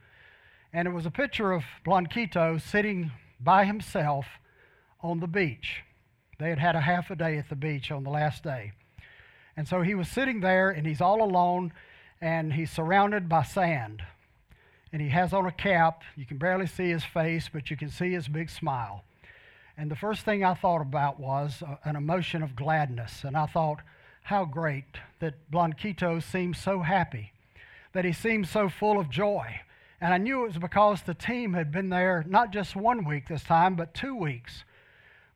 and 0.73 0.87
it 0.87 0.91
was 0.91 1.05
a 1.05 1.11
picture 1.11 1.51
of 1.51 1.63
Blanquito 1.85 2.57
sitting 2.57 3.11
by 3.39 3.65
himself 3.65 4.25
on 5.01 5.19
the 5.19 5.27
beach. 5.27 5.83
They 6.39 6.49
had 6.49 6.59
had 6.59 6.75
a 6.75 6.81
half 6.81 7.09
a 7.11 7.15
day 7.15 7.37
at 7.37 7.49
the 7.49 7.55
beach 7.55 7.91
on 7.91 8.03
the 8.03 8.09
last 8.09 8.43
day. 8.43 8.71
And 9.55 9.67
so 9.67 9.81
he 9.81 9.95
was 9.95 10.07
sitting 10.07 10.39
there, 10.39 10.69
and 10.69 10.85
he's 10.85 11.01
all 11.01 11.23
alone, 11.23 11.73
and 12.21 12.53
he's 12.53 12.71
surrounded 12.71 13.29
by 13.29 13.43
sand. 13.43 14.03
And 14.91 15.01
he 15.01 15.09
has 15.09 15.33
on 15.33 15.45
a 15.45 15.51
cap. 15.51 16.01
You 16.15 16.25
can 16.25 16.37
barely 16.37 16.67
see 16.67 16.89
his 16.89 17.03
face, 17.03 17.49
but 17.51 17.69
you 17.69 17.77
can 17.77 17.89
see 17.89 18.11
his 18.11 18.27
big 18.27 18.49
smile. 18.49 19.03
And 19.77 19.89
the 19.89 19.95
first 19.95 20.23
thing 20.23 20.43
I 20.43 20.53
thought 20.53 20.81
about 20.81 21.19
was 21.19 21.63
uh, 21.63 21.77
an 21.83 21.95
emotion 21.95 22.43
of 22.43 22.55
gladness. 22.55 23.23
And 23.23 23.35
I 23.35 23.45
thought, 23.45 23.79
how 24.23 24.45
great 24.45 24.97
that 25.19 25.49
Blanquito 25.51 26.19
seems 26.19 26.57
so 26.57 26.81
happy, 26.81 27.33
that 27.93 28.05
he 28.05 28.13
seems 28.13 28.49
so 28.49 28.69
full 28.69 28.99
of 28.99 29.09
joy 29.09 29.59
and 30.03 30.13
I 30.13 30.17
knew 30.17 30.43
it 30.43 30.47
was 30.47 30.57
because 30.57 31.01
the 31.01 31.13
team 31.13 31.53
had 31.53 31.71
been 31.71 31.87
there 31.87 32.25
not 32.27 32.51
just 32.51 32.75
one 32.75 33.05
week 33.05 33.29
this 33.29 33.41
time, 33.41 33.75
but 33.75 33.93
two 33.93 34.13
weeks. 34.13 34.65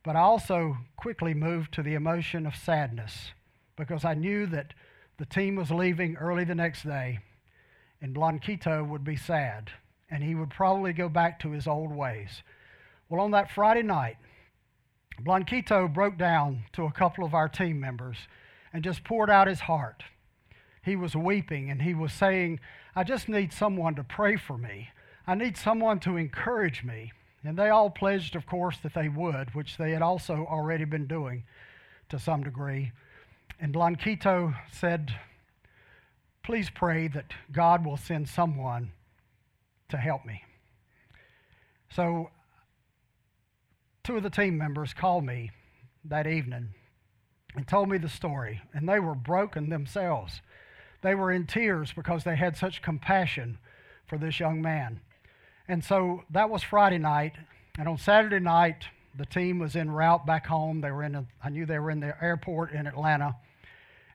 But 0.07 0.15
I 0.15 0.21
also 0.21 0.77
quickly 0.95 1.33
moved 1.33 1.73
to 1.73 1.83
the 1.83 1.93
emotion 1.93 2.45
of 2.45 2.55
sadness 2.55 3.33
because 3.75 4.05
I 4.05 4.13
knew 4.13 4.45
that 4.45 4.73
the 5.17 5.25
team 5.25 5.57
was 5.57 5.69
leaving 5.69 6.15
early 6.15 6.45
the 6.45 6.55
next 6.55 6.83
day 6.83 7.19
and 7.99 8.13
Blanquito 8.13 8.85
would 8.85 9.03
be 9.03 9.17
sad 9.17 9.69
and 10.09 10.23
he 10.23 10.33
would 10.33 10.49
probably 10.49 10.93
go 10.93 11.09
back 11.09 11.41
to 11.41 11.51
his 11.51 11.67
old 11.67 11.91
ways. 11.91 12.41
Well, 13.09 13.19
on 13.19 13.31
that 13.31 13.51
Friday 13.51 13.83
night, 13.83 14.15
Blanquito 15.19 15.89
broke 15.89 16.17
down 16.17 16.63
to 16.71 16.85
a 16.85 16.91
couple 16.93 17.25
of 17.25 17.33
our 17.33 17.49
team 17.49 17.77
members 17.77 18.29
and 18.71 18.85
just 18.85 19.03
poured 19.03 19.29
out 19.29 19.47
his 19.47 19.59
heart. 19.59 20.05
He 20.85 20.95
was 20.95 21.17
weeping 21.17 21.69
and 21.69 21.81
he 21.81 21.93
was 21.93 22.13
saying, 22.13 22.61
I 22.95 23.03
just 23.03 23.27
need 23.27 23.51
someone 23.51 23.95
to 23.95 24.05
pray 24.05 24.37
for 24.37 24.57
me. 24.57 24.87
I 25.27 25.35
need 25.35 25.57
someone 25.57 25.99
to 25.99 26.15
encourage 26.15 26.85
me. 26.85 27.11
And 27.47 27.57
they 27.57 27.69
all 27.69 27.89
pledged, 27.89 28.35
of 28.35 28.45
course, 28.45 28.77
that 28.79 28.93
they 28.93 29.07
would, 29.07 29.55
which 29.55 29.77
they 29.77 29.91
had 29.91 30.01
also 30.01 30.45
already 30.51 30.83
been 30.83 31.07
doing 31.07 31.45
to 32.09 32.19
some 32.19 32.43
degree. 32.43 32.91
And 33.61 33.71
Blanquito 33.71 34.53
said, 34.69 35.15
Please 36.43 36.69
pray 36.69 37.07
that 37.07 37.31
God 37.53 37.85
will 37.85 37.95
send 37.95 38.27
someone 38.27 38.91
to 39.87 39.95
help 39.95 40.25
me. 40.25 40.43
So, 41.89 42.31
two 44.03 44.17
of 44.17 44.23
the 44.23 44.29
team 44.29 44.57
members 44.57 44.93
called 44.93 45.23
me 45.23 45.51
that 46.03 46.27
evening 46.27 46.73
and 47.55 47.65
told 47.65 47.87
me 47.87 47.97
the 47.97 48.09
story, 48.09 48.59
and 48.73 48.89
they 48.89 48.99
were 48.99 49.15
broken 49.15 49.69
themselves. 49.69 50.41
They 51.01 51.15
were 51.15 51.31
in 51.31 51.47
tears 51.47 51.93
because 51.93 52.25
they 52.25 52.35
had 52.35 52.57
such 52.57 52.81
compassion 52.81 53.57
for 54.05 54.17
this 54.17 54.37
young 54.37 54.61
man. 54.61 54.99
And 55.67 55.83
so 55.83 56.23
that 56.31 56.49
was 56.49 56.63
Friday 56.63 56.97
night. 56.97 57.33
And 57.77 57.87
on 57.87 57.97
Saturday 57.97 58.39
night, 58.39 58.85
the 59.17 59.25
team 59.25 59.59
was 59.59 59.75
en 59.75 59.91
route 59.91 60.25
back 60.25 60.47
home. 60.47 60.81
They 60.81 60.91
were 60.91 61.03
in 61.03 61.15
a, 61.15 61.25
I 61.43 61.49
knew 61.49 61.65
they 61.65 61.79
were 61.79 61.91
in 61.91 61.99
the 61.99 62.15
airport 62.23 62.71
in 62.71 62.87
Atlanta. 62.87 63.35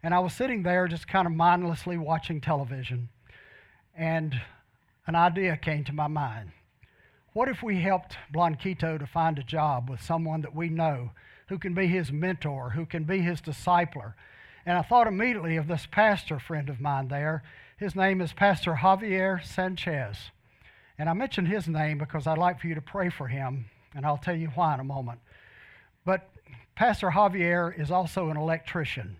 And 0.02 0.14
I 0.14 0.18
was 0.18 0.32
sitting 0.32 0.62
there 0.62 0.88
just 0.88 1.06
kind 1.06 1.26
of 1.26 1.32
mindlessly 1.32 1.96
watching 1.96 2.40
television. 2.40 3.08
and 3.96 4.40
an 5.06 5.14
idea 5.16 5.56
came 5.56 5.84
to 5.84 5.92
my 5.92 6.06
mind. 6.06 6.52
What 7.32 7.48
if 7.48 7.62
we 7.62 7.80
helped 7.80 8.16
Blanquito 8.30 8.98
to 8.98 9.06
find 9.06 9.38
a 9.38 9.42
job 9.42 9.90
with 9.90 10.00
someone 10.00 10.42
that 10.42 10.54
we 10.54 10.68
know 10.68 11.10
who 11.48 11.58
can 11.58 11.74
be 11.74 11.86
his 11.86 12.12
mentor, 12.12 12.70
who 12.70 12.86
can 12.86 13.04
be 13.04 13.20
his 13.20 13.40
discipler? 13.40 14.14
And 14.64 14.78
I 14.78 14.82
thought 14.82 15.06
immediately 15.06 15.56
of 15.56 15.66
this 15.66 15.86
pastor 15.90 16.38
friend 16.38 16.68
of 16.68 16.80
mine 16.80 17.08
there. 17.08 17.42
His 17.76 17.96
name 17.96 18.20
is 18.20 18.32
Pastor 18.32 18.74
Javier 18.74 19.44
Sanchez. 19.44 20.30
And 21.02 21.10
I 21.10 21.14
mentioned 21.14 21.48
his 21.48 21.66
name 21.66 21.98
because 21.98 22.28
I'd 22.28 22.38
like 22.38 22.60
for 22.60 22.68
you 22.68 22.76
to 22.76 22.80
pray 22.80 23.10
for 23.10 23.26
him, 23.26 23.64
and 23.96 24.06
I'll 24.06 24.18
tell 24.18 24.36
you 24.36 24.46
why 24.54 24.74
in 24.74 24.78
a 24.78 24.84
moment. 24.84 25.18
But 26.04 26.30
Pastor 26.76 27.10
Javier 27.10 27.76
is 27.76 27.90
also 27.90 28.28
an 28.28 28.36
electrician. 28.36 29.16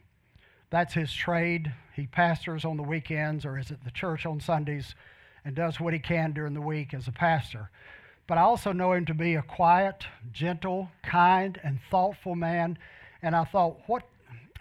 That's 0.70 0.94
his 0.94 1.12
trade. 1.12 1.72
He 1.96 2.06
pastors 2.06 2.64
on 2.64 2.76
the 2.76 2.84
weekends 2.84 3.44
or 3.44 3.58
is 3.58 3.72
at 3.72 3.82
the 3.82 3.90
church 3.90 4.26
on 4.26 4.38
Sundays 4.38 4.94
and 5.44 5.56
does 5.56 5.80
what 5.80 5.92
he 5.92 5.98
can 5.98 6.30
during 6.30 6.54
the 6.54 6.60
week 6.60 6.94
as 6.94 7.08
a 7.08 7.12
pastor. 7.12 7.68
But 8.28 8.38
I 8.38 8.42
also 8.42 8.70
know 8.70 8.92
him 8.92 9.04
to 9.06 9.14
be 9.14 9.34
a 9.34 9.42
quiet, 9.42 10.06
gentle, 10.32 10.88
kind, 11.02 11.60
and 11.64 11.80
thoughtful 11.90 12.36
man. 12.36 12.78
And 13.22 13.34
I 13.34 13.42
thought, 13.42 13.80
what, 13.88 14.04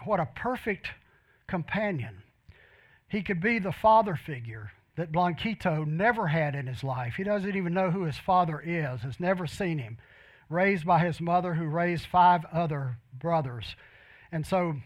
what 0.04 0.18
a 0.18 0.26
perfect 0.34 0.88
companion. 1.46 2.24
He 3.06 3.22
could 3.22 3.40
be 3.40 3.60
the 3.60 3.70
father 3.70 4.16
figure 4.16 4.72
that 4.96 5.12
Blanquito 5.12 5.84
never 5.84 6.28
had 6.28 6.54
in 6.54 6.66
his 6.66 6.84
life. 6.84 7.14
He 7.16 7.24
doesn't 7.24 7.56
even 7.56 7.72
know 7.72 7.90
who 7.90 8.04
his 8.04 8.18
father 8.18 8.60
is, 8.64 9.00
has 9.00 9.18
never 9.18 9.46
seen 9.46 9.78
him. 9.78 9.98
Raised 10.50 10.84
by 10.84 10.98
his 10.98 11.20
mother, 11.20 11.54
who 11.54 11.66
raised 11.66 12.06
five 12.06 12.44
other 12.52 12.98
brothers. 13.12 13.74
And 14.30 14.46
so, 14.46 14.76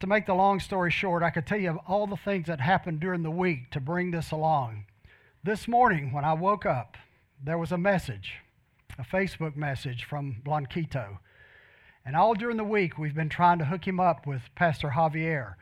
to 0.00 0.06
make 0.06 0.26
the 0.26 0.34
long 0.34 0.58
story 0.58 0.90
short, 0.90 1.22
I 1.22 1.30
could 1.30 1.46
tell 1.46 1.60
you 1.60 1.78
all 1.86 2.08
the 2.08 2.16
things 2.16 2.48
that 2.48 2.60
happened 2.60 3.00
during 3.00 3.22
the 3.22 3.30
week 3.30 3.70
to 3.70 3.80
bring 3.80 4.10
this 4.10 4.32
along. 4.32 4.86
This 5.44 5.68
morning, 5.68 6.12
when 6.12 6.24
I 6.24 6.32
woke 6.32 6.66
up, 6.66 6.96
there 7.42 7.58
was 7.58 7.70
a 7.70 7.78
message, 7.78 8.34
a 8.98 9.04
Facebook 9.04 9.54
message 9.54 10.04
from 10.04 10.40
Blanquito. 10.44 11.20
And 12.04 12.16
all 12.16 12.34
during 12.34 12.56
the 12.56 12.64
week, 12.64 12.98
we've 12.98 13.14
been 13.14 13.28
trying 13.28 13.58
to 13.58 13.64
hook 13.64 13.86
him 13.86 14.00
up 14.00 14.26
with 14.26 14.42
Pastor 14.56 14.90
Javier. 14.90 15.54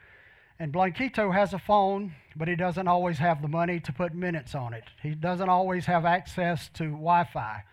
And 0.58 0.72
Blanquito 0.72 1.32
has 1.32 1.52
a 1.52 1.58
phone, 1.58 2.14
but 2.36 2.46
he 2.46 2.54
doesn't 2.54 2.86
always 2.86 3.18
have 3.18 3.42
the 3.42 3.48
money 3.48 3.80
to 3.80 3.92
put 3.92 4.14
minutes 4.14 4.54
on 4.54 4.72
it. 4.72 4.84
He 5.02 5.14
doesn't 5.14 5.48
always 5.48 5.86
have 5.86 6.04
access 6.04 6.68
to 6.74 6.84
Wi 6.84 7.24
Fi. 7.24 7.64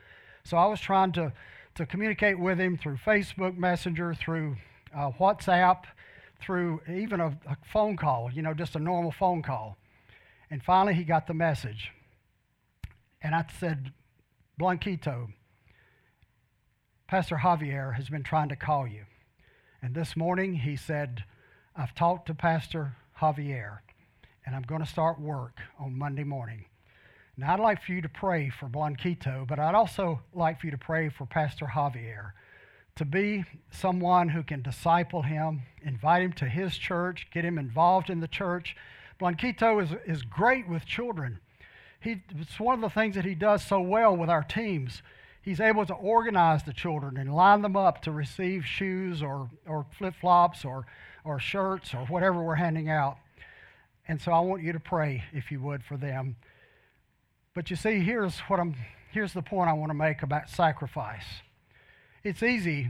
So 0.44 0.58
I 0.58 0.66
was 0.66 0.82
trying 0.82 1.12
to, 1.14 1.32
to 1.76 1.86
communicate 1.86 2.40
with 2.40 2.60
him 2.60 2.78
through 2.78 2.98
Facebook 2.98 3.56
Messenger, 3.56 4.16
through 4.16 4.58
uh, 4.96 5.12
WhatsApp, 5.12 5.84
through 6.42 6.82
even 6.92 7.20
a, 7.20 7.28
a 7.48 7.58
phone 7.72 7.96
call, 7.96 8.32
you 8.34 8.42
know, 8.42 8.54
just 8.54 8.76
a 8.76 8.80
normal 8.80 9.12
phone 9.12 9.44
call. 9.44 9.78
And 10.50 10.64
finally, 10.64 10.96
he 10.96 11.04
got 11.04 11.28
the 11.28 11.36
message. 11.36 11.92
And 13.22 13.36
I 13.36 13.46
said, 13.60 13.94
Blanquito, 14.58 15.30
Pastor 17.08 17.38
Javier 17.38 17.96
has 17.96 18.10
been 18.10 18.24
trying 18.24 18.50
to 18.50 18.56
call 18.56 18.88
you. 18.88 19.06
And 19.84 19.94
this 19.94 20.18
morning 20.18 20.56
he 20.56 20.76
said, 20.76 21.26
I've 21.76 21.96
talked 21.96 22.28
to 22.28 22.34
Pastor 22.34 22.98
Javier, 23.22 23.80
and 24.46 24.54
I'm 24.56 24.64
going 24.64 24.82
to 24.82 24.88
start 24.88 25.22
work 25.22 25.62
on 25.80 25.98
Monday 25.98 26.26
morning. 26.26 26.66
Now, 27.38 27.54
I'd 27.54 27.62
like 27.62 27.82
for 27.82 27.94
you 27.94 28.02
to 28.02 28.10
pray 28.10 28.50
for 28.50 28.68
Blanquito, 28.68 29.46
but 29.48 29.58
I'd 29.58 29.74
also 29.74 30.22
like 30.34 30.60
for 30.60 30.68
you 30.68 30.72
to 30.72 30.78
pray 30.78 31.08
for 31.08 31.26
Pastor 31.26 31.66
Javier 31.66 32.34
to 32.98 33.06
be 33.06 33.46
someone 33.72 34.28
who 34.28 34.44
can 34.44 34.62
disciple 34.62 35.22
him, 35.22 35.62
invite 35.82 36.22
him 36.22 36.34
to 36.34 36.46
his 36.46 36.78
church, 36.78 37.28
get 37.32 37.46
him 37.46 37.58
involved 37.58 38.10
in 38.10 38.20
the 38.20 38.28
church. 38.28 38.76
Blanquito 39.18 39.80
is, 39.80 39.92
is 40.06 40.24
great 40.24 40.68
with 40.68 40.86
children. 40.86 41.40
He, 42.02 42.22
it's 42.38 42.60
one 42.60 42.76
of 42.76 42.82
the 42.82 42.90
things 42.90 43.16
that 43.16 43.24
he 43.24 43.34
does 43.34 43.64
so 43.64 43.80
well 43.80 44.16
with 44.16 44.30
our 44.30 44.44
teams. 44.44 45.02
He's 45.42 45.60
able 45.60 45.86
to 45.88 45.94
organize 45.94 46.64
the 46.64 46.74
children 46.74 47.18
and 47.18 47.34
line 47.34 47.62
them 47.62 47.76
up 47.76 48.02
to 48.04 48.12
receive 48.12 48.66
shoes 48.66 49.24
or, 49.24 49.50
or 49.66 49.86
flip 49.98 50.14
flops 50.20 50.64
or 50.64 50.86
or 51.24 51.40
shirts 51.40 51.94
or 51.94 52.06
whatever 52.06 52.42
we're 52.42 52.56
handing 52.56 52.90
out. 52.90 53.18
And 54.08 54.22
so 54.22 54.32
I 54.32 54.40
want 54.40 54.64
you 54.64 54.74
to 54.74 54.80
pray, 54.80 55.24
if 55.34 55.52
you 55.52 55.60
would, 55.62 55.84
for 55.84 55.98
them. 55.98 56.36
But 57.54 57.70
you 57.70 57.76
see, 57.76 58.00
here's 58.00 58.40
what 58.42 58.60
I'm 58.60 58.76
here's 59.12 59.34
the 59.34 59.42
point 59.42 59.70
I 59.70 59.74
want 59.74 59.90
to 59.90 59.98
make 59.98 60.24
about 60.24 60.50
sacrifice. 60.50 61.26
It's 62.24 62.44
easy 62.44 62.90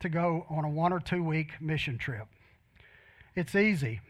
to 0.00 0.08
go 0.08 0.46
on 0.50 0.64
a 0.64 0.68
one 0.68 0.92
or 0.92 1.00
two 1.00 1.22
week 1.22 1.60
mission 1.60 1.98
trip. 1.98 2.26
It's 3.34 3.54
easy 3.54 4.00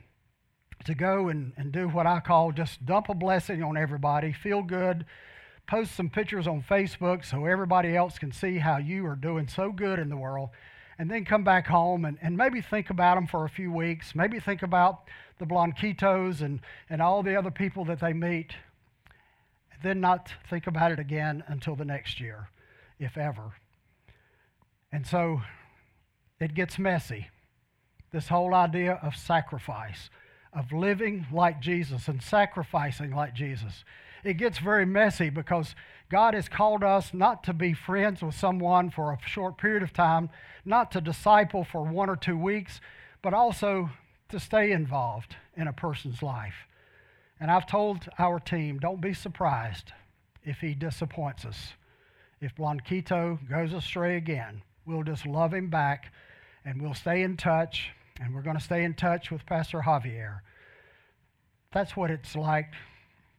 to 0.85 0.95
go 0.95 1.29
and, 1.29 1.53
and 1.57 1.73
do 1.73 1.89
what 1.89 2.07
I 2.07 2.21
call 2.21 2.53
just 2.53 2.85
dump 2.85 3.09
a 3.09 3.15
blessing 3.15 3.63
on 3.63 3.77
everybody, 3.77 4.33
feel 4.33 4.63
good, 4.63 5.07
post 5.67 5.95
some 5.95 6.11
pictures 6.11 6.47
on 6.47 6.63
Facebook 6.63 7.25
so 7.25 7.47
everybody 7.47 7.97
else 7.97 8.19
can 8.19 8.33
see 8.33 8.59
how 8.59 8.77
you 8.77 9.07
are 9.07 9.17
doing 9.17 9.49
so 9.49 9.73
good 9.73 9.99
in 9.99 10.09
the 10.09 10.17
world 10.17 10.51
and 10.99 11.11
then 11.11 11.25
come 11.25 11.45
back 11.45 11.67
home 11.67 12.05
and, 12.05 12.19
and 12.23 12.37
maybe 12.37 12.61
think 12.61 12.91
about 12.91 13.17
them 13.17 13.27
for 13.27 13.45
a 13.45 13.49
few 13.49 13.73
weeks. 13.73 14.15
Maybe 14.15 14.39
think 14.39 14.63
about 14.63 15.09
the 15.39 15.47
Blanquitos 15.47 16.41
and, 16.41 16.61
and 16.89 17.03
all 17.03 17.23
the 17.23 17.37
other 17.37 17.51
people 17.51 17.85
that 17.87 18.01
they 18.01 18.13
meet. 18.13 18.53
And 19.73 19.83
Then 19.83 20.01
not 20.01 20.33
think 20.49 20.67
about 20.67 20.93
it 20.93 20.99
again 20.99 21.43
until 21.49 21.75
the 21.75 21.85
next 21.85 22.21
year, 22.21 22.49
if 22.99 23.17
ever. 23.17 23.53
And 24.93 25.07
so 25.07 25.43
it 26.39 26.55
gets 26.55 26.79
messy. 26.79 27.29
This 28.13 28.29
whole 28.29 28.55
idea 28.55 29.01
of 29.03 29.17
sacrifice, 29.17 30.09
of 30.53 30.71
living 30.71 31.27
like 31.33 31.61
Jesus 31.61 32.07
and 32.07 32.23
sacrificing 32.23 33.11
like 33.11 33.35
Jesus. 33.35 33.85
It 34.25 34.39
gets 34.39 34.59
very 34.59 34.87
messy 34.87 35.29
because 35.29 35.75
God 36.11 36.33
has 36.33 36.49
called 36.49 36.83
us 36.83 37.13
not 37.13 37.45
to 37.45 37.53
be 37.53 37.75
friends 37.75 38.23
with 38.23 38.35
someone 38.35 38.91
for 38.91 39.13
a 39.13 39.19
short 39.29 39.59
period 39.59 39.83
of 39.83 39.93
time, 39.93 40.31
not 40.65 40.91
to 40.93 41.01
disciple 41.03 41.63
for 41.63 41.83
one 41.83 42.09
or 42.09 42.17
two 42.17 42.39
weeks, 42.39 42.81
but 43.21 43.35
also 43.35 43.91
to 44.31 44.41
stay 44.41 44.73
involved 44.73 45.37
in 45.57 45.69
a 45.69 45.73
person's 45.73 46.23
life. 46.23 46.55
And 47.39 47.51
I've 47.51 47.67
told 47.67 48.09
our 48.19 48.41
team 48.41 48.79
don't 48.79 49.01
be 49.01 49.13
surprised 49.13 49.93
if 50.43 50.59
he 50.59 50.75
disappoints 50.75 51.45
us. 51.45 51.75
If 52.41 52.57
Blanquito 52.57 53.39
goes 53.49 53.75
astray 53.75 54.17
again, 54.17 54.63
we'll 54.87 55.03
just 55.03 55.27
love 55.27 55.53
him 55.53 55.69
back 55.69 56.13
and 56.65 56.81
we'll 56.81 56.95
stay 56.95 57.23
in 57.23 57.37
touch. 57.37 57.91
And 58.21 58.35
we're 58.35 58.43
going 58.43 58.57
to 58.57 58.63
stay 58.63 58.85
in 58.85 58.95
touch 58.95 59.31
with 59.31 59.45
Pastor 59.45 59.81
Javier. 59.81 60.41
That's 61.73 61.97
what 61.97 62.11
it's 62.11 62.37
like 62.37 62.73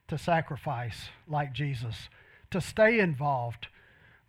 to 0.08 0.18
sacrifice 0.18 1.10
like 1.28 1.54
Jesus 1.54 2.10
to 2.52 2.62
stay 2.62 3.00
involved 3.00 3.68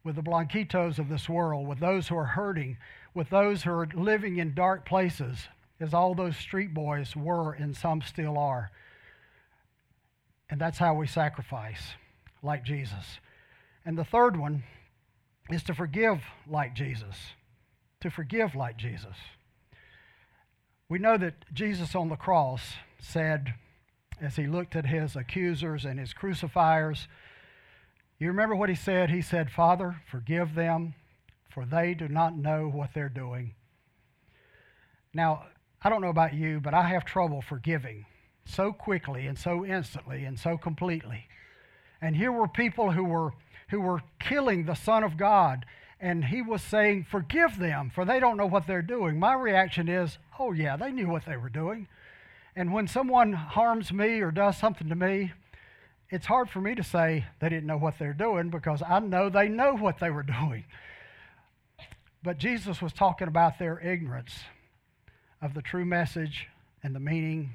with 0.03 0.17
the 0.17 0.23
Blanquitos 0.23 0.99
of 0.99 1.09
this 1.09 1.29
world, 1.29 1.67
with 1.67 1.81
those 1.81 2.09
who 2.09 2.17
are 2.17 2.25
hurting, 2.25 2.77
with 3.15 3.31
those 3.31 3.63
who 3.63 3.71
are 3.71 3.89
living 3.95 4.39
in 4.39 4.55
dark 4.55 4.87
places, 4.87 5.49
as 5.79 5.93
all 5.93 6.15
those 6.15 6.37
street 6.37 6.73
boys 6.73 7.15
were 7.15 7.53
and 7.53 7.77
some 7.77 8.03
still 8.03 8.39
are. 8.39 8.71
And 10.49 10.61
that's 10.61 10.79
how 10.79 10.95
we 10.95 11.07
sacrifice 11.07 11.93
like 12.43 12.65
Jesus. 12.65 13.19
And 13.85 13.99
the 13.99 14.05
third 14.05 14.37
one 14.37 14.65
is 15.51 15.63
to 15.65 15.75
forgive 15.75 16.23
like 16.49 16.75
Jesus. 16.75 17.17
To 18.01 18.11
forgive 18.11 18.55
like 18.55 18.77
Jesus. 18.77 19.17
We 20.89 20.99
know 20.99 21.17
that 21.19 21.45
Jesus 21.53 21.95
on 21.95 22.09
the 22.09 22.17
cross 22.17 22.75
said, 23.01 23.55
as 24.21 24.37
he 24.37 24.47
looked 24.47 24.77
at 24.77 24.87
his 24.87 25.17
accusers 25.17 25.85
and 25.85 25.99
his 25.99 26.13
crucifiers, 26.13 27.09
you 28.19 28.29
remember 28.29 28.55
what 28.55 28.69
he 28.69 28.75
said? 28.75 29.11
He 29.11 29.23
said, 29.23 29.51
Father, 29.51 30.01
forgive 30.11 30.55
them, 30.55 30.95
for 31.51 31.67
they 31.67 31.95
do 31.95 32.09
not 32.09 32.37
know 32.37 32.69
what 32.69 32.91
they're 32.95 33.09
doing. 33.09 33.55
Now, 35.13 35.47
I 35.83 35.91
don't 35.91 36.01
know 36.01 36.09
about 36.09 36.35
you, 36.35 36.61
but 36.61 36.75
I 36.75 36.83
have 36.83 37.05
trouble 37.05 37.43
forgiving 37.43 38.07
so 38.45 38.73
quickly 38.73 39.27
and 39.27 39.39
so 39.39 39.65
instantly 39.65 40.25
and 40.25 40.39
so 40.39 40.57
completely. 40.57 41.27
And 42.01 42.17
here 42.17 42.33
were 42.33 42.49
people 42.49 42.93
who 42.93 43.05
were 43.05 43.33
who 43.71 43.81
were 43.81 44.03
killing 44.21 44.65
the 44.65 44.75
Son 44.75 45.03
of 45.03 45.17
God, 45.17 45.67
and 46.01 46.27
he 46.27 46.41
was 46.41 46.63
saying, 46.63 47.07
Forgive 47.11 47.59
them, 47.59 47.91
for 47.93 48.05
they 48.05 48.21
don't 48.21 48.37
know 48.37 48.47
what 48.47 48.67
they're 48.67 48.83
doing. 48.83 49.19
My 49.19 49.35
reaction 49.35 49.89
is, 49.89 50.19
Oh, 50.39 50.53
yeah, 50.53 50.77
they 50.77 50.93
knew 50.93 51.09
what 51.09 51.25
they 51.25 51.37
were 51.37 51.49
doing. 51.49 51.89
And 52.57 52.73
when 52.73 52.89
someone 52.89 53.35
harms 53.35 53.93
me 53.93 54.21
or 54.21 54.31
does 54.31 54.57
something 54.57 54.89
to 54.89 54.95
me, 54.95 55.33
it's 56.09 56.25
hard 56.25 56.49
for 56.49 56.61
me 56.61 56.75
to 56.75 56.83
say 56.83 57.27
they 57.39 57.51
didn't 57.51 57.67
know 57.67 57.77
what 57.77 57.99
they're 57.99 58.15
doing 58.15 58.49
because 58.49 58.83
I 58.83 58.99
know 59.01 59.29
they 59.29 59.49
know 59.49 59.75
what 59.75 59.99
they 60.01 60.11
were 60.11 60.23
doing. 60.41 60.65
But 62.23 62.39
Jesus 62.39 62.81
was 62.81 62.95
talking 62.95 63.29
about 63.29 63.59
their 63.59 63.79
ignorance 63.79 64.33
of 65.43 65.53
the 65.53 65.63
true 65.63 65.85
message 65.85 66.49
and 66.83 66.95
the 66.95 67.01
meaning 67.01 67.55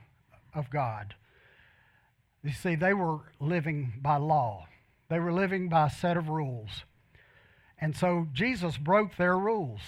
of 0.53 0.69
God. 0.69 1.15
You 2.43 2.51
see, 2.51 2.75
they 2.75 2.93
were 2.93 3.19
living 3.39 3.93
by 4.01 4.17
law, 4.17 4.67
they 5.09 5.19
were 5.19 5.33
living 5.33 5.67
by 5.67 5.87
a 5.87 5.89
set 5.89 6.15
of 6.15 6.29
rules. 6.29 6.85
And 7.79 7.95
so 7.95 8.27
Jesus 8.31 8.77
broke 8.77 9.17
their 9.17 9.37
rules. 9.37 9.81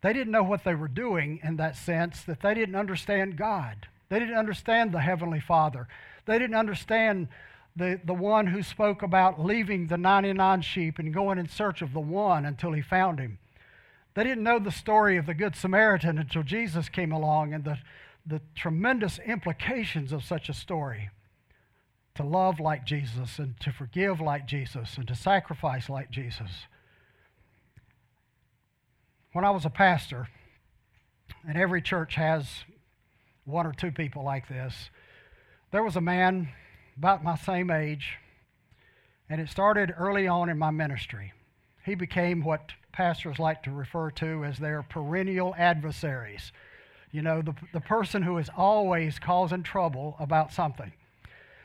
They 0.00 0.12
didn't 0.12 0.32
know 0.32 0.42
what 0.42 0.64
they 0.64 0.74
were 0.74 0.88
doing 0.88 1.40
in 1.42 1.56
that 1.56 1.76
sense 1.76 2.22
that 2.22 2.40
they 2.40 2.54
didn't 2.54 2.76
understand 2.76 3.36
God. 3.36 3.88
They 4.08 4.18
didn't 4.18 4.36
understand 4.36 4.92
the 4.92 5.00
Heavenly 5.00 5.40
Father. 5.40 5.88
They 6.24 6.38
didn't 6.38 6.56
understand 6.56 7.28
the, 7.74 8.00
the 8.04 8.14
one 8.14 8.48
who 8.48 8.62
spoke 8.62 9.02
about 9.02 9.44
leaving 9.44 9.86
the 9.86 9.98
99 9.98 10.62
sheep 10.62 10.98
and 10.98 11.12
going 11.12 11.38
in 11.38 11.48
search 11.48 11.82
of 11.82 11.92
the 11.92 12.00
one 12.00 12.44
until 12.44 12.72
he 12.72 12.82
found 12.82 13.18
him. 13.18 13.38
They 14.14 14.24
didn't 14.24 14.42
know 14.42 14.58
the 14.58 14.72
story 14.72 15.16
of 15.16 15.26
the 15.26 15.34
Good 15.34 15.54
Samaritan 15.54 16.18
until 16.18 16.42
Jesus 16.42 16.88
came 16.88 17.12
along 17.12 17.54
and 17.54 17.64
the, 17.64 17.78
the 18.26 18.40
tremendous 18.54 19.18
implications 19.20 20.12
of 20.12 20.24
such 20.24 20.48
a 20.48 20.54
story. 20.54 21.10
To 22.16 22.24
love 22.24 22.58
like 22.58 22.84
Jesus 22.84 23.38
and 23.38 23.58
to 23.60 23.70
forgive 23.70 24.20
like 24.20 24.46
Jesus 24.46 24.96
and 24.96 25.06
to 25.06 25.14
sacrifice 25.14 25.88
like 25.88 26.10
Jesus. 26.10 26.66
When 29.32 29.44
I 29.44 29.50
was 29.50 29.66
a 29.66 29.70
pastor, 29.70 30.26
and 31.46 31.58
every 31.58 31.82
church 31.82 32.14
has 32.14 32.46
one 33.44 33.66
or 33.66 33.72
two 33.72 33.92
people 33.92 34.24
like 34.24 34.48
this, 34.48 34.90
there 35.70 35.82
was 35.82 35.96
a 35.96 36.00
man 36.00 36.48
about 36.96 37.22
my 37.22 37.36
same 37.36 37.70
age, 37.70 38.16
and 39.28 39.38
it 39.38 39.50
started 39.50 39.94
early 39.98 40.26
on 40.26 40.48
in 40.48 40.58
my 40.58 40.70
ministry. 40.70 41.32
He 41.84 41.94
became 41.94 42.42
what 42.42 42.72
pastors 42.90 43.38
like 43.38 43.62
to 43.64 43.70
refer 43.70 44.10
to 44.12 44.44
as 44.44 44.58
their 44.58 44.82
perennial 44.82 45.54
adversaries. 45.58 46.50
You 47.12 47.20
know, 47.20 47.42
the, 47.42 47.54
the 47.74 47.80
person 47.80 48.22
who 48.22 48.38
is 48.38 48.50
always 48.56 49.18
causing 49.18 49.62
trouble 49.62 50.16
about 50.18 50.52
something. 50.52 50.92